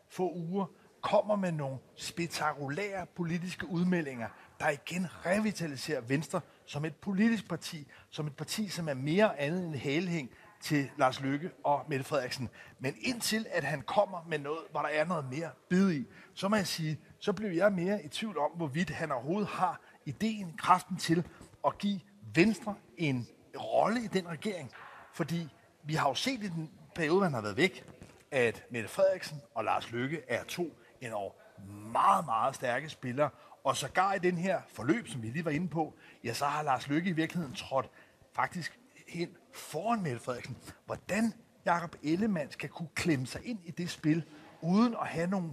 få 0.10 0.32
uger, 0.34 0.66
kommer 1.06 1.36
med 1.36 1.52
nogle 1.52 1.78
spektakulære 1.96 3.06
politiske 3.16 3.68
udmeldinger, 3.68 4.28
der 4.60 4.70
igen 4.70 5.08
revitaliserer 5.26 6.02
Venstre 6.02 6.42
som 6.66 6.86
et 6.86 6.96
politisk 6.96 7.50
parti, 7.50 7.88
som 8.10 8.28
et 8.28 8.36
parti, 8.36 8.70
som 8.70 8.90
er 8.90 8.94
mere 8.94 9.40
andet 9.40 9.66
end 9.66 9.76
hælhæng 9.76 10.30
til 10.62 10.90
Lars 10.98 11.22
Løkke 11.22 11.52
og 11.64 11.86
Mette 11.90 12.06
Frederiksen. 12.06 12.50
Men 12.80 12.96
indtil 13.02 13.46
at 13.52 13.64
han 13.64 13.82
kommer 13.82 14.26
med 14.28 14.40
noget, 14.40 14.60
hvor 14.72 14.82
der 14.82 14.90
er 14.90 15.06
noget 15.06 15.26
mere 15.32 15.50
bid 15.70 15.92
i, 15.92 16.06
så 16.34 16.48
må 16.48 16.56
jeg 16.56 16.68
sige, 16.68 17.00
så 17.20 17.34
bliver 17.34 17.52
jeg 17.52 17.72
mere 17.72 18.04
i 18.04 18.08
tvivl 18.08 18.38
om, 18.38 18.52
hvorvidt 18.52 18.90
han 18.90 19.12
overhovedet 19.12 19.48
har 19.48 19.82
ideen, 20.06 20.54
kraften 20.58 20.98
til 20.98 21.24
at 21.68 21.78
give 21.78 22.00
Venstre 22.36 22.76
en 22.98 23.28
rolle 23.60 24.04
i 24.04 24.08
den 24.08 24.28
regering. 24.28 24.72
Fordi 25.14 25.48
vi 25.84 25.94
har 25.94 26.10
jo 26.10 26.16
set 26.16 26.44
i 26.44 26.48
den 26.48 26.72
periode, 26.96 27.20
man 27.20 27.34
har 27.34 27.42
været 27.42 27.58
væk, 27.58 27.86
at 28.32 28.64
Mette 28.70 28.90
Frederiksen 28.90 29.42
og 29.56 29.64
Lars 29.64 29.92
Løkke 29.92 30.22
er 30.28 30.44
to 30.44 30.78
endnu 31.02 31.32
meget, 31.92 32.26
meget 32.26 32.56
stærke 32.56 32.90
spillere. 32.90 33.30
Og 33.64 33.78
sågar 33.78 34.14
i 34.14 34.20
den 34.20 34.38
her 34.38 34.62
forløb, 34.74 35.08
som 35.08 35.24
vi 35.24 35.28
lige 35.28 35.46
var 35.46 35.52
inde 35.52 35.68
på, 35.68 35.94
ja, 36.24 36.34
så 36.34 36.46
har 36.46 36.64
Lars 36.64 36.88
Lykke 36.88 37.10
i 37.10 37.14
virkeligheden 37.14 37.56
trådt 37.56 37.90
faktisk 38.36 38.80
hen 39.08 39.30
foran 39.54 40.04
Mette 40.04 40.20
Frederiksen. 40.20 40.58
Hvordan 40.86 41.34
Jakob 41.66 41.96
Ellemann 42.04 42.52
skal 42.52 42.70
kunne 42.70 42.90
klemme 42.96 43.28
sig 43.28 43.42
ind 43.46 43.60
i 43.66 43.72
det 43.72 43.90
spil, 43.90 44.24
uden 44.62 44.96
at 45.02 45.08
have 45.08 45.28
nogle 45.28 45.50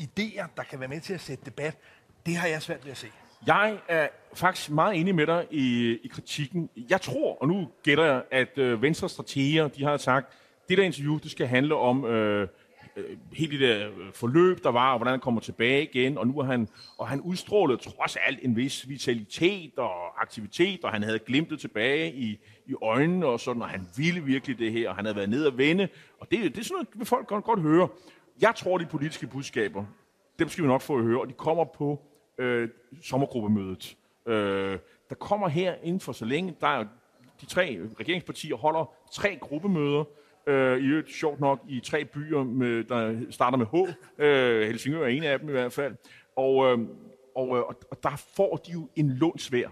idéer, 0.00 0.46
der 0.56 0.62
kan 0.70 0.80
være 0.80 0.88
med 0.88 1.00
til 1.00 1.14
at 1.14 1.20
sætte 1.20 1.44
debat, 1.44 1.78
det 2.26 2.36
har 2.36 2.48
jeg 2.48 2.62
svært 2.62 2.84
ved 2.84 2.90
at 2.90 2.96
se. 2.96 3.06
Jeg 3.46 3.78
er 3.88 4.08
faktisk 4.34 4.70
meget 4.70 5.00
enig 5.00 5.14
med 5.14 5.26
dig 5.26 5.46
i, 5.50 5.96
i 6.04 6.08
kritikken. 6.08 6.70
Jeg 6.90 7.00
tror, 7.00 7.38
og 7.40 7.48
nu 7.48 7.68
gætter 7.82 8.04
jeg, 8.04 8.22
at 8.30 8.58
øh, 8.58 8.82
Venstre 8.82 9.08
strateger, 9.08 9.68
de 9.68 9.84
har 9.84 9.96
sagt, 9.96 10.32
det 10.68 10.78
der 10.78 10.84
interview, 10.84 11.18
det 11.18 11.30
skal 11.30 11.46
handle 11.46 11.74
om 11.74 12.04
øh, 12.04 12.48
øh, 12.96 13.16
hele 13.32 13.58
det 13.58 13.60
der 13.60 13.90
forløb, 14.14 14.64
der 14.64 14.70
var, 14.70 14.92
og 14.92 14.98
hvordan 14.98 15.12
han 15.12 15.20
kommer 15.20 15.40
tilbage 15.40 15.82
igen, 15.82 16.18
og 16.18 16.26
nu 16.26 16.38
er 16.38 16.44
han, 16.44 16.68
og 16.98 17.08
han 17.08 17.20
udstrålede 17.20 17.78
trods 17.78 18.16
alt 18.16 18.38
en 18.42 18.56
vis 18.56 18.88
vitalitet 18.88 19.78
og 19.78 20.22
aktivitet, 20.22 20.84
og 20.84 20.90
han 20.90 21.02
havde 21.02 21.18
glimtet 21.18 21.60
tilbage 21.60 22.14
i, 22.14 22.38
i 22.66 22.74
øjnene 22.82 23.26
og 23.26 23.40
sådan, 23.40 23.62
og 23.62 23.68
han 23.68 23.88
ville 23.96 24.20
virkelig 24.20 24.58
det 24.58 24.72
her, 24.72 24.88
og 24.88 24.96
han 24.96 25.04
havde 25.04 25.16
været 25.16 25.30
ned 25.30 25.46
og 25.46 25.58
vende, 25.58 25.88
og 26.20 26.30
det, 26.30 26.54
det 26.54 26.58
er 26.58 26.64
sådan 26.64 26.74
noget, 26.74 26.88
vil 26.94 27.06
folk 27.06 27.26
godt, 27.26 27.44
godt 27.44 27.60
høre. 27.60 27.88
Jeg 28.40 28.54
tror, 28.56 28.78
de 28.78 28.86
politiske 28.86 29.26
budskaber, 29.26 29.84
dem 30.38 30.48
skal 30.48 30.64
vi 30.64 30.68
nok 30.68 30.80
få 30.80 30.96
at 30.96 31.04
høre, 31.04 31.20
og 31.20 31.28
de 31.28 31.32
kommer 31.32 31.64
på 31.64 32.02
øh, 32.38 32.68
sommergruppemødet. 33.02 33.96
Øh, 34.26 34.78
der 35.08 35.14
kommer 35.14 35.48
her 35.48 35.74
inden 35.82 36.00
for 36.00 36.12
så 36.12 36.24
længe, 36.24 36.54
der 36.60 36.66
er 36.66 36.84
de 37.40 37.46
tre 37.46 37.80
regeringspartier 38.00 38.56
holder 38.56 38.94
tre 39.12 39.36
gruppemøder, 39.40 40.04
Øh, 40.46 40.78
I 40.78 40.86
øvrigt 40.86 41.12
sjovt 41.12 41.40
nok 41.40 41.60
i 41.68 41.80
tre 41.80 42.04
byer, 42.04 42.42
med, 42.44 42.84
der 42.84 43.20
starter 43.30 43.58
med 43.58 43.66
H. 43.66 43.74
Øh, 44.18 44.66
Helsingør 44.66 45.02
er 45.02 45.08
en 45.08 45.24
af 45.24 45.38
dem 45.38 45.48
i 45.48 45.52
hvert 45.52 45.72
fald. 45.72 45.94
Og, 46.36 46.66
øh, 46.66 46.78
og, 47.36 47.56
øh, 47.56 47.62
og 47.62 48.02
der 48.02 48.24
får 48.36 48.56
de 48.56 48.72
jo 48.72 48.88
en 48.96 49.10
lånsvær. 49.10 49.68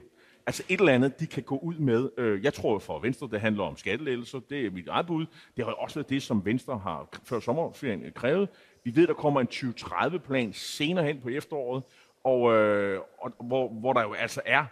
Altså 0.47 0.63
et 0.69 0.81
eller 0.81 0.93
andet, 0.93 1.21
de 1.21 1.27
kan 1.27 1.43
gå 1.43 1.59
ud 1.59 1.75
med. 1.75 2.11
Øh, 2.19 2.45
jeg 2.45 2.55
tror 2.55 2.79
for 2.79 2.99
Venstre, 2.99 3.29
det 3.31 3.41
handler 3.41 3.65
om 3.65 3.77
skattelettelser. 3.77 4.41
Det 4.51 4.67
er 4.67 4.71
mit 4.71 4.89
eget 4.89 5.07
bud. 5.07 5.27
Det 5.57 5.65
har 5.65 5.73
også 5.73 5.95
været 5.95 6.11
det, 6.11 6.23
som 6.23 6.45
Venstre 6.45 6.79
har 6.79 7.09
før 7.25 7.41
sommerferien 7.41 8.05
krævet. 8.15 8.49
Vi 8.85 8.97
ved, 8.97 9.07
der 9.07 9.15
kommer 9.15 9.41
en 9.41 9.49
2030-plan 9.53 10.53
senere 10.53 11.05
hen 11.05 11.21
på 11.21 11.29
efteråret, 11.29 11.85
og, 12.25 12.53
øh, 12.53 13.01
og 13.19 13.33
hvor, 13.41 13.69
hvor 13.69 13.93
der 13.93 14.03
jo 14.03 14.13
altså 14.13 14.41
er 14.45 14.65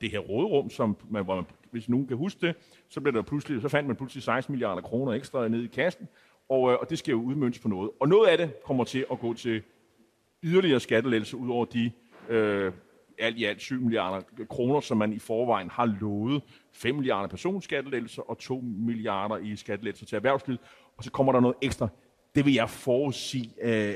det 0.00 0.10
her 0.10 0.18
råderum, 0.18 0.70
som 0.70 0.96
man, 1.10 1.24
hvor 1.24 1.34
man 1.34 1.44
hvis 1.70 1.88
nogen 1.88 2.06
kan 2.06 2.16
huske 2.16 2.46
det, 2.46 2.54
så, 2.88 3.00
blev 3.00 3.12
der 3.14 3.22
pludselig, 3.22 3.62
så 3.62 3.68
fandt 3.68 3.86
man 3.86 3.96
pludselig 3.96 4.22
16 4.22 4.52
milliarder 4.52 4.82
kroner 4.82 5.12
ekstra 5.12 5.48
ned 5.48 5.62
i 5.62 5.66
kassen, 5.66 6.08
og, 6.48 6.72
øh, 6.72 6.78
og 6.80 6.90
det 6.90 6.98
skal 6.98 7.12
jo 7.12 7.22
udmøntes 7.22 7.58
på 7.58 7.68
noget. 7.68 7.90
Og 8.00 8.08
noget 8.08 8.28
af 8.28 8.38
det 8.38 8.62
kommer 8.64 8.84
til 8.84 9.06
at 9.12 9.18
gå 9.18 9.34
til 9.34 9.62
yderligere 10.42 10.80
skattelettelse 10.80 11.36
ud 11.36 11.50
over 11.50 11.64
de 11.64 11.90
øh, 12.28 12.72
alt 13.18 13.38
i 13.38 13.44
alt 13.44 13.60
7 13.60 13.80
milliarder 13.80 14.20
kroner, 14.50 14.80
som 14.80 14.96
man 14.96 15.12
i 15.12 15.18
forvejen 15.18 15.70
har 15.70 15.96
lovet. 16.00 16.42
5 16.72 16.94
milliarder 16.94 17.28
personskattelettelser 17.28 18.22
og 18.22 18.38
2 18.38 18.60
milliarder 18.60 19.36
i 19.36 19.56
skattelettelser 19.56 20.06
til 20.06 20.16
erhvervslivet. 20.16 20.60
Og 20.96 21.04
så 21.04 21.10
kommer 21.10 21.32
der 21.32 21.40
noget 21.40 21.56
ekstra. 21.62 21.88
Det 22.34 22.44
vil 22.44 22.54
jeg 22.54 22.70
forudsige 22.70 23.50
øh, 23.62 23.94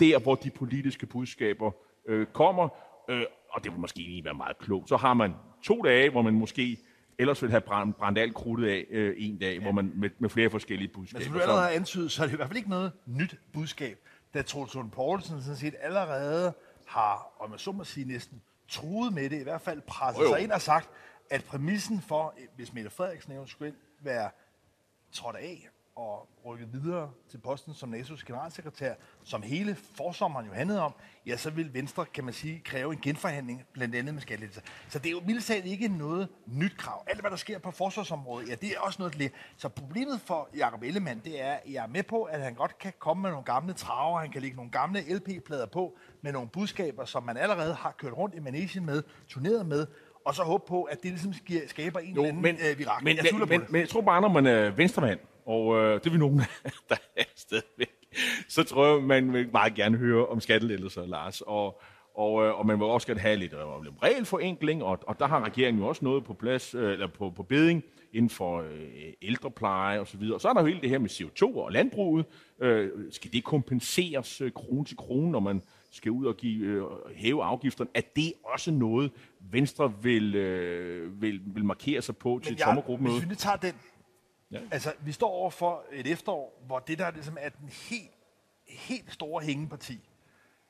der, 0.00 0.18
hvor 0.18 0.34
de 0.34 0.50
politiske 0.50 1.06
budskaber 1.06 1.70
øh, 2.08 2.26
kommer. 2.26 2.68
Øh, 3.08 3.22
og 3.50 3.64
det 3.64 3.72
vil 3.72 3.80
måske 3.80 4.00
egentlig 4.00 4.24
være 4.24 4.34
meget 4.34 4.58
klogt. 4.58 4.88
Så 4.88 4.96
har 4.96 5.14
man 5.14 5.34
to 5.62 5.82
dage, 5.82 6.10
hvor 6.10 6.22
man 6.22 6.34
måske 6.34 6.78
ellers 7.18 7.42
ville 7.42 7.50
have 7.50 7.60
brændt, 7.60 7.96
brændt 7.96 8.18
alt 8.18 8.34
krudtet 8.34 8.68
af 8.68 8.86
øh, 8.90 9.14
en 9.18 9.38
dag, 9.38 9.54
ja. 9.54 9.62
hvor 9.62 9.72
man 9.72 9.92
med, 9.94 10.10
med 10.18 10.28
flere 10.28 10.50
forskellige 10.50 10.88
budskaber. 10.88 11.18
Men 11.18 11.24
som 11.24 11.32
du 11.32 11.40
allerede 11.40 11.62
har 11.62 11.70
antydet, 11.70 12.12
så 12.12 12.22
er 12.22 12.26
det 12.26 12.32
i 12.32 12.36
hvert 12.36 12.48
fald 12.48 12.56
ikke 12.56 12.70
noget 12.70 12.92
nyt 13.06 13.36
budskab. 13.52 13.98
da 14.34 14.42
Troels 14.42 14.74
Lund 14.74 14.90
Poulsen 14.90 15.42
sådan 15.42 15.56
set 15.56 15.74
allerede 15.80 16.52
har, 16.86 17.36
om 17.40 17.52
jeg 17.52 17.60
så 17.60 17.72
må 17.72 17.84
sige, 17.84 18.08
næsten 18.08 18.42
truet 18.68 19.12
med 19.12 19.30
det, 19.30 19.40
i 19.40 19.42
hvert 19.42 19.60
fald 19.60 19.80
presset 19.80 20.22
jo. 20.22 20.28
sig 20.28 20.40
ind 20.40 20.52
og 20.52 20.60
sagt, 20.60 20.90
at 21.30 21.44
præmissen 21.44 22.00
for, 22.00 22.34
hvis 22.56 22.72
Mette 22.72 22.90
Frederiksen 22.90 23.32
eventuelt 23.32 23.78
være 24.00 24.30
trådt 25.12 25.36
af 25.36 25.68
og 25.98 26.28
rykket 26.46 26.72
videre 26.72 27.10
til 27.30 27.38
posten 27.38 27.74
som 27.74 27.94
NATO's 27.94 28.24
generalsekretær, 28.26 28.94
som 29.24 29.42
hele 29.42 29.74
forsommeren 29.74 30.46
jo 30.46 30.52
handlede 30.52 30.80
om, 30.80 30.94
ja, 31.26 31.36
så 31.36 31.50
vil 31.50 31.74
Venstre, 31.74 32.04
kan 32.14 32.24
man 32.24 32.34
sige, 32.34 32.60
kræve 32.64 32.92
en 32.92 33.00
genforhandling, 33.00 33.64
blandt 33.72 33.94
andet 33.94 34.14
med 34.14 34.22
skattelettelser. 34.22 34.62
Så 34.88 34.98
det 34.98 35.06
er 35.06 35.10
jo 35.10 35.20
mildt 35.26 35.50
ikke 35.50 35.88
noget 35.88 36.28
nyt 36.46 36.76
krav. 36.78 37.04
Alt, 37.06 37.20
hvad 37.20 37.30
der 37.30 37.36
sker 37.36 37.58
på 37.58 37.70
forsvarsområdet, 37.70 38.48
ja, 38.48 38.54
det 38.54 38.68
er 38.68 38.80
også 38.80 38.96
noget 38.98 39.16
lidt. 39.16 39.32
Så 39.56 39.68
problemet 39.68 40.20
for 40.20 40.48
Jacob 40.56 40.82
Ellemann, 40.82 41.20
det 41.24 41.42
er, 41.42 41.52
at 41.52 41.72
jeg 41.72 41.82
er 41.82 41.88
med 41.88 42.02
på, 42.02 42.22
at 42.22 42.40
han 42.40 42.54
godt 42.54 42.78
kan 42.78 42.92
komme 42.98 43.22
med 43.22 43.30
nogle 43.30 43.44
gamle 43.44 43.72
traver, 43.72 44.20
han 44.20 44.30
kan 44.30 44.42
lægge 44.42 44.56
nogle 44.56 44.70
gamle 44.70 45.00
LP-plader 45.00 45.66
på, 45.66 45.96
med 46.22 46.32
nogle 46.32 46.48
budskaber, 46.48 47.04
som 47.04 47.22
man 47.22 47.36
allerede 47.36 47.74
har 47.74 47.94
kørt 47.98 48.12
rundt 48.12 48.34
i 48.34 48.40
Manesien 48.40 48.86
med, 48.86 49.02
turneret 49.28 49.66
med, 49.66 49.86
og 50.24 50.34
så 50.34 50.42
håbe 50.42 50.64
på, 50.68 50.82
at 50.82 51.02
det 51.02 51.10
ligesom 51.10 51.32
skaber 51.66 52.00
en 52.00 52.14
Jo, 52.14 52.22
eller 52.22 52.28
anden 52.28 52.42
men, 52.42 52.56
øh, 52.70 52.78
virak. 52.78 53.02
men, 53.02 53.16
jeg 53.16 53.24
men, 53.32 53.48
men, 53.48 53.62
men 53.68 53.80
jeg 53.80 53.88
tror 53.88 54.00
bare, 54.00 54.20
når 54.20 54.28
man 54.28 54.46
er 54.46 54.70
venstremand, 54.70 55.18
og 55.48 55.76
øh, 55.76 55.94
det 55.94 56.06
er 56.06 56.10
vi 56.10 56.18
nogen, 56.18 56.38
der 56.90 56.96
er 57.16 57.24
stadigvæk, 57.36 57.90
så 58.48 58.62
tror 58.64 58.86
jeg, 58.94 59.02
man 59.02 59.32
vil 59.32 59.48
meget 59.52 59.74
gerne 59.74 59.96
høre 59.98 60.26
om 60.26 60.40
skattelettelser, 60.40 61.06
Lars. 61.06 61.40
Og, 61.40 61.80
og, 62.14 62.44
øh, 62.46 62.58
og 62.58 62.66
man 62.66 62.78
vil 62.78 62.86
også 62.86 63.06
gerne 63.06 63.20
have 63.20 63.36
lidt, 63.36 63.52
øh, 63.52 63.84
lidt 63.84 63.94
regelforenkling, 64.02 64.82
og, 64.82 64.98
og 65.06 65.18
der 65.18 65.26
har 65.26 65.44
regeringen 65.44 65.82
jo 65.82 65.88
også 65.88 66.04
noget 66.04 66.24
på 66.24 66.34
plads, 66.34 66.74
øh, 66.74 66.92
eller 66.92 67.06
på, 67.06 67.30
på 67.30 67.42
beding, 67.42 67.84
inden 68.12 68.30
for 68.30 68.58
øh, 68.60 69.12
ældrepleje 69.22 70.00
og 70.00 70.06
så 70.06 70.16
videre. 70.16 70.34
Og 70.34 70.40
så 70.40 70.48
er 70.48 70.52
der 70.52 70.60
jo 70.60 70.66
hele 70.66 70.80
det 70.80 70.90
her 70.90 70.98
med 70.98 71.10
CO2 71.10 71.56
og 71.58 71.72
landbruget. 71.72 72.26
Øh, 72.62 72.90
skal 73.10 73.32
det 73.32 73.44
kompenseres 73.44 74.40
øh, 74.40 74.50
krone 74.52 74.84
til 74.84 74.96
krone, 74.96 75.30
når 75.30 75.40
man 75.40 75.62
skal 75.90 76.12
ud 76.12 76.26
og 76.26 76.36
give, 76.36 76.66
øh, 76.66 76.82
hæve 77.14 77.44
afgifterne? 77.44 77.90
Er 77.94 78.00
det 78.16 78.32
også 78.44 78.70
noget, 78.70 79.10
Venstre 79.50 79.92
vil, 80.02 80.34
øh, 80.34 81.22
vil, 81.22 81.40
vil 81.46 81.64
markere 81.64 82.02
sig 82.02 82.16
på 82.16 82.40
til 82.44 82.52
et 82.52 82.58
jeg- 82.58 82.64
sommergruppemøde? 82.64 83.14
Hvis 83.14 83.24
vi 83.24 83.28
nu 83.28 83.34
tager 83.34 83.56
den. 83.56 83.72
Ja. 84.50 84.60
Altså, 84.70 84.92
vi 85.00 85.12
står 85.12 85.30
over 85.30 85.50
for 85.50 85.84
et 85.92 86.06
efterår, 86.06 86.62
hvor 86.66 86.78
det 86.78 86.98
der 86.98 87.10
ligesom 87.10 87.36
er 87.40 87.48
den 87.48 87.68
helt, 87.68 88.12
helt 88.66 89.12
store 89.12 89.44
hængeparti, 89.44 90.10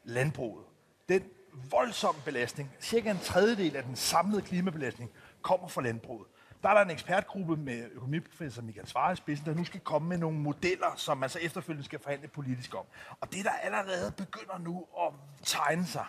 landbruget, 0.05 0.65
den 1.09 1.23
voldsomme 1.71 2.21
belastning, 2.25 2.71
cirka 2.81 3.11
en 3.11 3.19
tredjedel 3.19 3.77
af 3.77 3.83
den 3.83 3.97
samlede 3.97 4.43
klimabelastning, 4.43 5.11
kommer 5.43 5.69
fra 5.69 5.83
landbruget. 5.83 6.27
Der 6.63 6.69
er 6.69 6.75
der 6.75 6.81
en 6.81 6.91
ekspertgruppe 6.91 7.57
med 7.57 7.91
økonomiprofessor 7.93 8.63
Michael 8.63 8.87
Svare 8.87 9.13
i 9.13 9.17
spidsen, 9.17 9.47
der 9.47 9.55
nu 9.55 9.65
skal 9.65 9.81
komme 9.81 10.09
med 10.09 10.19
nogle 10.19 10.39
modeller, 10.39 10.95
som 10.97 11.19
man 11.19 11.31
så 11.31 11.39
efterfølgende 11.39 11.85
skal 11.85 11.99
forhandle 11.99 12.29
politisk 12.29 12.75
om. 12.75 12.85
Og 13.21 13.33
det, 13.33 13.45
der 13.45 13.51
allerede 13.51 14.13
begynder 14.13 14.59
nu 14.59 14.87
at 15.01 15.13
tegne 15.43 15.87
sig, 15.87 16.07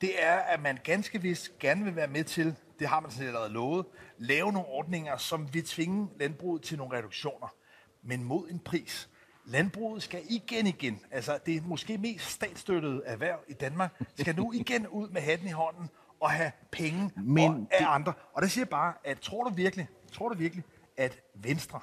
det 0.00 0.22
er, 0.24 0.34
at 0.36 0.62
man 0.62 0.78
ganske 0.84 1.22
vist 1.22 1.58
gerne 1.58 1.84
vil 1.84 1.96
være 1.96 2.08
med 2.08 2.24
til, 2.24 2.54
det 2.78 2.88
har 2.88 3.00
man 3.00 3.10
sådan 3.10 3.26
allerede 3.26 3.52
lovet, 3.52 3.86
lave 4.18 4.52
nogle 4.52 4.68
ordninger, 4.68 5.16
som 5.16 5.54
vil 5.54 5.64
tvinge 5.64 6.08
landbruget 6.20 6.62
til 6.62 6.78
nogle 6.78 6.98
reduktioner, 6.98 7.54
men 8.02 8.24
mod 8.24 8.48
en 8.50 8.58
pris. 8.58 9.08
Landbruget 9.46 10.02
skal 10.02 10.22
igen 10.28 10.66
igen, 10.66 11.00
altså 11.10 11.38
det 11.46 11.66
måske 11.66 11.98
mest 11.98 12.24
statsstøttede 12.30 13.02
erhverv 13.06 13.38
i 13.48 13.52
Danmark, 13.52 14.02
skal 14.18 14.36
nu 14.36 14.52
igen 14.52 14.86
ud 14.86 15.08
med 15.08 15.20
hatten 15.20 15.48
i 15.48 15.50
hånden 15.50 15.88
og 16.20 16.30
have 16.30 16.52
penge 16.70 17.10
Men 17.16 17.24
Men 17.34 17.68
af 17.70 17.78
det- 17.78 17.86
andre. 17.88 18.12
Og 18.32 18.42
der 18.42 18.48
siger 18.48 18.62
jeg 18.62 18.68
bare, 18.68 18.94
at 19.04 19.20
tror 19.20 19.44
du 19.44 19.54
virkelig, 19.54 19.88
tror 20.12 20.28
du 20.28 20.34
virkelig, 20.38 20.64
at 20.96 21.20
Venstre 21.34 21.80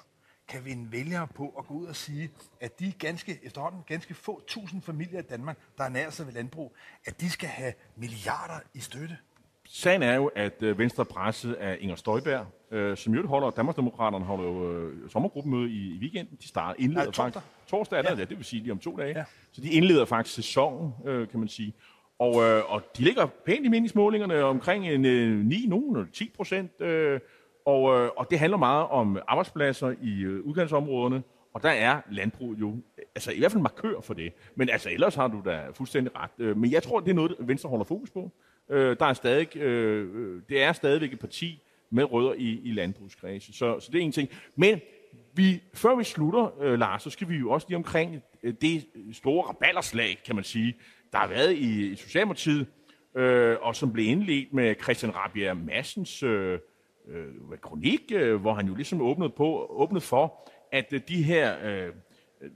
kan 0.52 0.66
vinde 0.66 0.92
vælgere 0.92 1.28
på 1.36 1.56
at 1.60 1.66
gå 1.68 1.74
ud 1.74 1.86
og 1.86 1.96
sige, 1.96 2.30
at 2.62 2.80
de 2.80 2.92
ganske, 3.00 3.40
efterhånden 3.44 3.82
ganske 3.88 4.14
få 4.14 4.42
tusind 4.48 4.82
familier 4.82 5.20
i 5.20 5.24
Danmark, 5.30 5.58
der 5.78 5.84
ernærer 5.84 6.10
sig 6.10 6.26
ved 6.28 6.34
landbrug, 6.34 6.76
at 7.06 7.22
de 7.22 7.30
skal 7.30 7.50
have 7.50 7.74
milliarder 7.96 8.60
i 8.74 8.80
støtte. 8.80 9.18
Sagen 9.66 10.04
er 10.04 10.16
jo, 10.16 10.32
at 10.36 10.64
øh, 10.64 10.78
Venstre 10.78 11.06
presset 11.06 11.54
af 11.54 11.78
Inger 11.80 11.96
Støjberg, 11.96 12.46
øh, 12.72 12.98
som 12.98 13.14
jo 13.14 13.28
holder, 13.28 13.50
Danmarksdemokraterne 13.50 14.26
holder 14.26 14.44
jo 14.44 14.74
øh, 14.74 15.10
sommergruppemøde 15.10 15.70
i, 15.72 15.96
i 15.96 15.98
weekenden. 16.00 16.38
De 16.42 16.48
starter, 16.48 16.76
indleder 16.84 17.06
Nej, 17.06 17.14
faktisk. 17.14 17.46
Torsdag 17.68 17.98
er 17.98 18.02
det, 18.02 18.10
Ja. 18.10 18.16
ja. 18.16 18.26
det 18.26 18.38
vil 18.38 18.46
sige 18.46 18.62
lige 18.62 18.72
om 18.72 18.80
to 18.80 18.98
dage. 18.98 19.10
Ja. 19.10 19.18
Ja. 19.18 19.24
Så 19.52 19.62
de 19.62 19.70
indleder 19.70 20.06
faktisk 20.06 20.36
sæsonen, 20.36 20.94
øh, 21.06 21.28
kan 21.28 21.40
man 21.40 21.50
sige. 21.50 21.74
Og, 22.20 22.44
øh, 22.44 22.72
og 22.72 22.82
de 22.98 23.04
ligger 23.04 23.26
pænt 23.26 23.66
i 23.66 23.70
meningsmålingerne 23.70 24.44
omkring 24.44 24.88
en, 24.88 25.06
øh, 25.06 25.46
9, 25.46 25.66
nogen 25.68 26.08
10 26.14 26.32
procent. 26.36 26.82
Øh, 26.82 27.20
og, 27.66 28.00
øh, 28.00 28.10
og 28.18 28.28
det 28.30 28.40
handler 28.40 28.58
meget 28.58 28.88
om 28.88 29.20
arbejdspladser 29.28 29.94
i 30.02 30.22
øh, 30.22 30.46
udkantsområderne. 30.46 31.24
Og 31.54 31.64
der 31.64 31.70
er 31.70 32.02
landbrug 32.12 32.56
jo, 32.60 32.70
øh, 32.70 33.04
altså 33.16 33.32
i 33.32 33.40
hvert 33.40 33.52
fald 33.52 33.62
markør 33.62 34.02
for 34.02 34.14
det. 34.14 34.34
Men 34.56 34.70
altså 34.70 34.90
ellers 34.90 35.16
har 35.16 35.28
du 35.28 35.42
da 35.46 35.62
fuldstændig 35.74 36.16
ret. 36.16 36.32
Øh, 36.40 36.58
Men 36.58 36.72
jeg 36.72 36.84
tror, 36.84 37.00
det 37.00 37.10
er 37.10 37.14
noget, 37.16 37.36
Venstre 37.40 37.70
holder 37.70 37.86
fokus 37.86 38.10
på. 38.10 38.32
Øh, 38.70 38.96
der 39.00 39.06
er 39.06 39.14
stadig, 39.14 39.58
øh, 39.58 40.10
øh, 40.16 40.42
det 40.50 40.64
er 40.64 40.74
stadigvæk 40.74 41.14
et 41.14 41.20
parti 41.20 41.62
med 41.90 42.12
rødder 42.12 42.34
i, 42.34 42.62
i 42.64 42.72
landbrugskredse. 42.72 43.54
Så, 43.54 43.80
så 43.80 43.92
det 43.92 44.00
er 44.02 44.06
en 44.06 44.12
ting. 44.12 44.30
Men 44.56 44.80
vi, 45.34 45.64
før 45.74 45.96
vi 45.96 46.04
slutter, 46.04 46.62
øh, 46.62 46.80
Lars, 46.80 47.04
så 47.04 47.10
skal 47.10 47.30
vi 47.30 47.36
jo 47.36 47.52
også 47.52 47.68
lige 47.70 47.78
omkring 47.78 48.24
øh, 48.44 48.54
det 48.62 48.86
store 49.14 49.48
rabalderslag, 49.48 50.18
kan 50.26 50.36
man 50.36 50.44
sige, 50.44 50.76
der 51.12 51.18
har 51.18 51.28
været 51.28 51.54
i, 51.54 51.92
i 51.92 51.96
Socialdemokratiet, 51.96 52.68
øh, 53.16 53.58
og 53.62 53.76
som 53.76 53.94
blev 53.94 54.06
indledt 54.06 54.54
med 54.54 54.76
Christian 54.84 55.16
Rabia 55.16 55.54
Massens 55.54 56.24
øh, 56.24 56.60
øh, 57.08 57.58
kronik, 57.62 58.02
øh, 58.14 58.42
hvor 58.42 58.54
han 58.54 58.68
jo 58.68 58.76
ligesom 58.76 59.02
åbnede, 59.02 59.30
på, 59.30 59.68
åbnede 59.70 60.02
for, 60.02 60.50
at 60.72 60.94
øh, 60.94 61.02
de 61.08 61.24
her, 61.24 61.56
øh, 61.64 61.94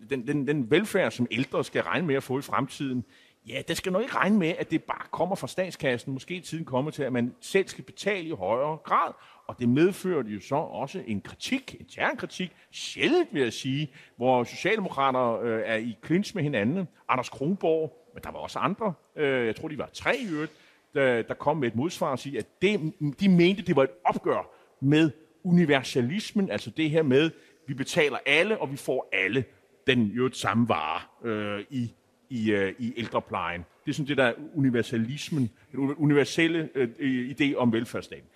den, 0.09 0.27
den, 0.27 0.47
den 0.47 0.71
velfærd, 0.71 1.11
som 1.11 1.27
ældre 1.31 1.63
skal 1.63 1.83
regne 1.83 2.07
med 2.07 2.15
at 2.15 2.23
få 2.23 2.39
i 2.39 2.41
fremtiden, 2.41 3.05
ja, 3.47 3.61
det 3.67 3.77
skal 3.77 3.91
nok 3.91 4.01
ikke 4.01 4.15
regne 4.15 4.37
med, 4.37 4.53
at 4.59 4.71
det 4.71 4.83
bare 4.83 5.07
kommer 5.11 5.35
fra 5.35 5.47
statskassen. 5.47 6.13
Måske 6.13 6.41
tiden 6.41 6.65
kommer 6.65 6.91
til, 6.91 7.03
at 7.03 7.13
man 7.13 7.35
selv 7.41 7.67
skal 7.67 7.83
betale 7.83 8.27
i 8.27 8.31
højere 8.31 8.77
grad. 8.77 9.13
Og 9.47 9.59
det 9.59 9.69
medførte 9.69 10.29
jo 10.29 10.39
så 10.39 10.55
også 10.55 11.03
en 11.07 11.21
kritik, 11.21 11.75
en 11.79 11.85
terrenkritik, 11.85 12.55
sjældent 12.71 13.33
vil 13.33 13.41
jeg 13.41 13.53
sige, 13.53 13.91
hvor 14.17 14.43
socialdemokrater 14.43 15.39
øh, 15.41 15.61
er 15.65 15.75
i 15.75 15.97
clinch 16.05 16.35
med 16.35 16.43
hinanden. 16.43 16.87
Anders 17.09 17.29
Kronborg, 17.29 18.11
men 18.13 18.23
der 18.23 18.31
var 18.31 18.39
også 18.39 18.59
andre, 18.59 18.93
øh, 19.15 19.45
jeg 19.45 19.55
tror 19.55 19.67
de 19.67 19.77
var 19.77 19.89
tre 19.93 20.17
i 20.17 20.33
øvrigt, 20.33 20.51
der, 20.95 21.21
der 21.21 21.33
kom 21.33 21.57
med 21.57 21.67
et 21.67 21.75
modsvar 21.75 22.11
og 22.11 22.19
sige, 22.19 22.37
at 22.37 22.45
det, 22.61 22.93
de 23.19 23.29
mente, 23.29 23.61
det 23.61 23.75
var 23.75 23.83
et 23.83 23.89
opgør 24.05 24.51
med 24.79 25.11
universalismen, 25.43 26.51
altså 26.51 26.69
det 26.69 26.89
her 26.89 27.03
med, 27.03 27.31
vi 27.67 27.73
betaler 27.73 28.17
alle, 28.25 28.57
og 28.57 28.71
vi 28.71 28.77
får 28.77 29.09
alle 29.13 29.45
den 29.87 30.03
jo 30.03 30.25
et 30.25 30.35
samme 30.35 30.69
vare 30.69 31.01
øh, 31.23 31.65
i, 31.69 31.93
i, 32.29 32.51
øh, 32.51 32.73
i 32.79 32.93
ældreplejen. 32.97 33.65
Det 33.85 33.91
er 33.91 33.93
sådan 33.93 34.07
det 34.07 34.17
der 34.17 34.33
universalismen, 34.55 35.51
den 35.71 35.79
universelle 35.79 36.69
øh, 36.75 37.29
idé 37.29 37.55
om 37.55 37.73
velfærdsstaten. 37.73 38.27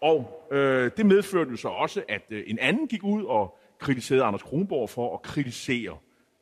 Og 0.00 0.48
øh, 0.52 0.90
det 0.96 1.06
medførte 1.06 1.50
jo 1.50 1.56
så 1.56 1.68
også, 1.68 2.02
at 2.08 2.22
øh, 2.30 2.44
en 2.46 2.58
anden 2.58 2.88
gik 2.88 3.04
ud 3.04 3.24
og 3.24 3.58
kritiserede 3.78 4.24
Anders 4.24 4.42
Kronborg 4.42 4.90
for 4.90 5.14
at 5.14 5.22
kritisere 5.22 5.96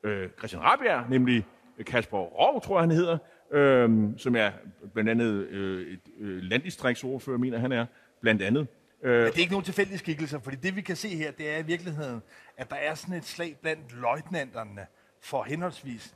øh, 0.05 0.29
Christian 0.39 0.63
Rabjerg, 0.63 1.11
nemlig 1.11 1.45
Kasper 1.87 2.19
Rov, 2.19 2.63
tror 2.63 2.77
jeg 2.77 2.83
han 2.83 2.91
hedder, 2.91 3.19
øh, 3.53 4.11
som 4.17 4.37
er 4.37 4.51
blandt 4.95 5.11
andet 5.11 5.47
øh, 5.47 5.93
et 5.93 6.01
øh, 6.19 6.43
landdistriktsordfører, 6.43 7.39
mener 7.39 7.59
han 7.59 7.73
er, 7.73 7.87
blandt 8.21 8.43
andet. 8.43 8.67
Øh, 9.03 9.13
ja, 9.13 9.27
det 9.27 9.35
er 9.35 9.39
ikke 9.39 9.53
nogen 9.53 9.65
tilfældige 9.65 9.99
skikkelser, 9.99 10.39
fordi 10.39 10.57
det 10.57 10.77
vi 10.77 10.81
kan 10.81 10.97
se 10.97 11.09
her, 11.09 11.31
det 11.31 11.51
er 11.51 11.59
i 11.59 11.63
virkeligheden, 11.63 12.23
at 12.57 12.71
der 12.71 12.77
er 12.77 12.95
sådan 12.95 13.15
et 13.15 13.25
slag 13.25 13.57
blandt 13.63 14.01
løjtnanterne 14.01 14.87
for 15.23 15.43
henholdsvis 15.43 16.15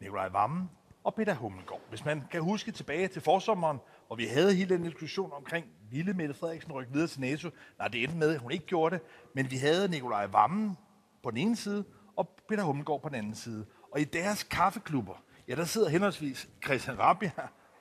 Nikolaj 0.00 0.28
Vammen 0.28 0.70
og 1.04 1.14
Peter 1.14 1.34
Hummelgaard. 1.34 1.80
Hvis 1.88 2.04
man 2.04 2.22
kan 2.30 2.42
huske 2.42 2.72
tilbage 2.72 3.08
til 3.08 3.22
forsommeren, 3.22 3.78
og 4.08 4.18
vi 4.18 4.24
havde 4.24 4.54
hele 4.54 4.74
den 4.74 4.84
diskussion 4.84 5.30
omkring, 5.32 5.66
ville 5.90 6.12
Mette 6.12 6.34
Frederiksen 6.34 6.72
rykke 6.72 6.92
videre 6.92 7.08
til 7.08 7.20
NATO? 7.20 7.50
Nej, 7.78 7.88
det 7.88 8.02
endte 8.02 8.16
med, 8.16 8.34
at 8.34 8.40
hun 8.40 8.52
ikke 8.52 8.66
gjorde 8.66 8.94
det, 8.94 9.04
men 9.34 9.50
vi 9.50 9.56
havde 9.56 9.88
Nikolaj 9.88 10.26
Vammen 10.26 10.76
på 11.22 11.30
den 11.30 11.38
ene 11.38 11.56
side, 11.56 11.84
og 12.16 12.28
Peter 12.48 12.62
Hummelgaard 12.62 13.02
på 13.02 13.08
den 13.08 13.16
anden 13.16 13.34
side. 13.34 13.66
Og 13.92 14.00
i 14.00 14.04
deres 14.04 14.42
kaffeklubber, 14.42 15.24
ja, 15.48 15.54
der 15.54 15.64
sidder 15.64 15.88
henholdsvis 15.88 16.48
Christian 16.64 16.98
Rabia 16.98 17.30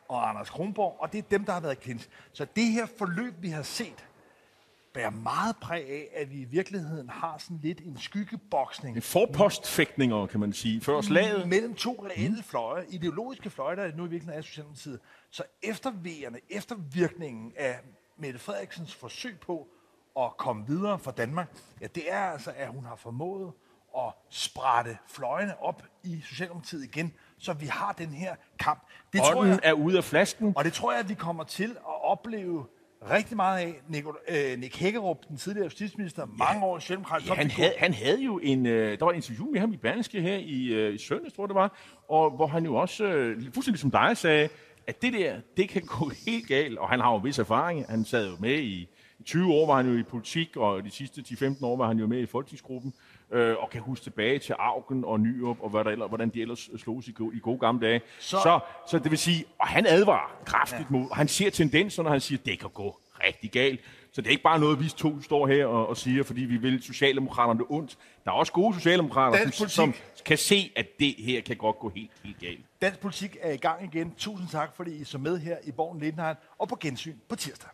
og 0.07 0.29
Anders 0.29 0.49
Kronborg, 0.49 0.97
og 0.99 1.11
det 1.13 1.17
er 1.17 1.21
dem, 1.31 1.45
der 1.45 1.53
har 1.53 1.59
været 1.59 1.79
klins. 1.79 2.09
Så 2.33 2.45
det 2.55 2.65
her 2.65 2.85
forløb, 2.97 3.33
vi 3.41 3.49
har 3.49 3.63
set, 3.63 4.05
bærer 4.93 5.09
meget 5.09 5.55
præg 5.61 5.89
af, 5.89 6.07
at 6.15 6.31
vi 6.31 6.41
i 6.41 6.43
virkeligheden 6.43 7.09
har 7.09 7.37
sådan 7.37 7.59
lidt 7.63 7.81
en 7.81 7.97
skyggeboksning 7.97 8.95
en 8.95 9.01
forpostfægtninger, 9.01 10.25
kan 10.25 10.39
man 10.39 10.53
sige, 10.53 10.81
før 10.81 11.01
slaget. 11.01 11.47
mellem 11.47 11.75
to 11.75 12.05
reelle 12.09 12.43
fløje, 12.43 12.85
ideologiske 12.89 13.49
fløje, 13.49 13.75
der 13.75 13.95
nu 13.95 14.05
i 14.05 14.09
virkeligheden 14.09 14.39
er 14.39 14.41
Socialdemokratiet. 14.41 14.99
Så 15.29 15.43
eftervejerne, 15.63 16.39
eftervirkningen 16.49 17.53
af 17.57 17.79
Mette 18.17 18.39
Frederiksens 18.39 18.95
forsøg 18.95 19.39
på 19.39 19.67
at 20.19 20.37
komme 20.37 20.67
videre 20.67 20.99
for 20.99 21.11
Danmark, 21.11 21.57
ja, 21.81 21.87
det 21.87 22.11
er 22.11 22.19
altså, 22.19 22.53
at 22.57 22.67
hun 22.67 22.85
har 22.85 22.95
formået 22.95 23.53
at 23.97 24.13
sprætte 24.29 24.97
fløjene 25.07 25.61
op 25.61 25.83
i 26.03 26.21
Socialdemokratiet 26.21 26.83
igen, 26.83 27.13
så 27.43 27.53
vi 27.53 27.65
har 27.65 27.95
den 27.97 28.09
her 28.09 28.35
kamp. 28.59 28.87
Det 29.13 29.21
tror 29.21 29.35
Ånden 29.35 29.51
jeg, 29.53 29.59
er 29.63 29.73
ude 29.73 29.97
af 29.97 30.03
flasken. 30.03 30.53
og 30.55 30.63
det 30.63 30.73
tror 30.73 30.91
jeg, 30.91 30.99
at 30.99 31.09
vi 31.09 31.13
kommer 31.13 31.43
til 31.43 31.69
at 31.71 32.03
opleve 32.03 32.65
rigtig 33.11 33.35
meget 33.35 33.59
af. 33.59 33.73
Nick, 33.87 34.07
øh, 34.29 34.59
Nick 34.59 34.75
Hækkerup, 34.75 35.17
den 35.27 35.37
tidligere 35.37 35.63
justitsminister, 35.63 36.21
ja. 36.21 36.45
mange 36.45 36.65
år 36.65 36.79
socialdemokratisk. 36.79 37.29
Ja, 37.29 37.35
han, 37.35 37.51
havde, 37.51 37.73
han 37.77 37.93
havde 37.93 38.23
jo 38.23 38.39
en, 38.43 38.65
øh, 38.65 38.99
der 38.99 39.05
var 39.05 39.11
et 39.11 39.15
interview 39.15 39.51
med 39.51 39.59
ham 39.59 39.73
i 39.73 39.77
Berlingske 39.77 40.21
her 40.21 40.37
i, 40.37 40.65
øh, 40.65 40.95
i 40.95 40.97
søndags, 40.97 41.33
tror 41.33 41.43
jeg 41.43 41.49
det 41.49 41.55
var, 41.55 41.77
og 42.09 42.31
hvor 42.31 42.47
han 42.47 42.65
jo 42.65 42.75
også, 42.75 43.05
øh, 43.05 43.43
fuldstændig 43.53 43.79
som 43.79 43.91
dig 43.91 44.17
sagde, 44.17 44.49
at 44.87 45.01
det 45.01 45.13
der, 45.13 45.35
det 45.57 45.69
kan 45.69 45.81
gå 45.81 46.11
helt 46.27 46.47
galt, 46.47 46.77
og 46.77 46.89
han 46.89 46.99
har 46.99 47.11
jo 47.11 47.17
en 47.17 47.23
vis 47.23 47.39
erfaring. 47.39 47.85
Han 47.89 48.05
sad 48.05 48.29
jo 48.29 48.35
med 48.39 48.59
i, 48.59 48.89
i 49.19 49.23
20 49.23 49.53
år 49.53 49.67
var 49.67 49.75
han 49.75 49.87
jo 49.87 49.97
i 49.97 50.03
politik, 50.03 50.57
og 50.57 50.83
de 50.83 50.91
sidste 50.91 51.21
10-15 51.21 51.65
år 51.65 51.77
var 51.77 51.87
han 51.87 51.97
jo 51.97 52.07
med 52.07 52.19
i 52.19 52.25
folketingsgruppen, 52.25 52.93
øh, 53.33 53.55
og 53.59 53.69
kan 53.69 53.81
huske 53.81 54.03
tilbage 54.03 54.39
til 54.39 54.55
Augen 54.59 55.05
og 55.05 55.19
Nyrup, 55.19 55.57
og 55.61 55.69
hvad 55.69 55.83
der 55.83 55.91
ellers, 55.91 56.07
hvordan 56.07 56.29
de 56.29 56.41
ellers 56.41 56.69
slogs 56.77 57.07
i, 57.07 57.13
i 57.33 57.39
gode 57.39 57.59
gamle 57.59 57.87
dage. 57.87 58.01
Så, 58.19 58.37
så, 58.43 58.59
så 58.87 58.99
det 58.99 59.11
vil 59.11 59.19
sige, 59.19 59.45
og 59.59 59.67
han 59.67 59.85
advarer 59.87 60.37
kraftigt 60.45 60.87
ja. 60.91 60.97
mod, 60.97 61.09
og 61.09 61.15
han 61.15 61.27
ser 61.27 61.49
tendenser, 61.49 62.03
når 62.03 62.09
han 62.09 62.21
siger, 62.21 62.39
at 62.39 62.45
det 62.45 62.59
kan 62.59 62.69
gå 62.69 62.99
rigtig 63.23 63.51
galt. 63.51 63.79
Så 64.11 64.21
det 64.21 64.27
er 64.27 64.31
ikke 64.31 64.43
bare 64.43 64.59
noget, 64.59 64.79
vi 64.79 64.89
to 64.89 65.21
står 65.21 65.47
her 65.47 65.65
og, 65.65 65.87
og 65.87 65.97
siger, 65.97 66.23
fordi 66.23 66.41
vi 66.41 66.57
vil 66.57 66.83
Socialdemokraterne 66.83 67.59
det 67.59 67.67
ondt. 67.69 67.97
Der 68.25 68.31
er 68.31 68.35
også 68.35 68.51
gode 68.51 68.75
socialdemokrater, 68.75 69.51
som, 69.51 69.69
som 69.69 69.93
kan 70.25 70.37
se, 70.37 70.71
at 70.75 70.87
det 70.99 71.15
her 71.17 71.41
kan 71.41 71.55
godt 71.55 71.79
gå 71.79 71.89
helt, 71.89 72.11
helt 72.23 72.39
galt. 72.39 72.65
Dansk 72.81 72.99
politik 72.99 73.37
er 73.41 73.51
i 73.51 73.57
gang 73.57 73.95
igen. 73.95 74.13
Tusind 74.17 74.49
tak, 74.49 74.75
fordi 74.75 74.91
I 74.91 75.03
så 75.03 75.17
med 75.17 75.37
her 75.39 75.57
i 75.63 75.71
Borgen 75.71 75.99
Lindheim 75.99 76.35
og 76.57 76.67
på 76.67 76.75
gensyn 76.75 77.15
på 77.29 77.35
tirsdag. 77.35 77.69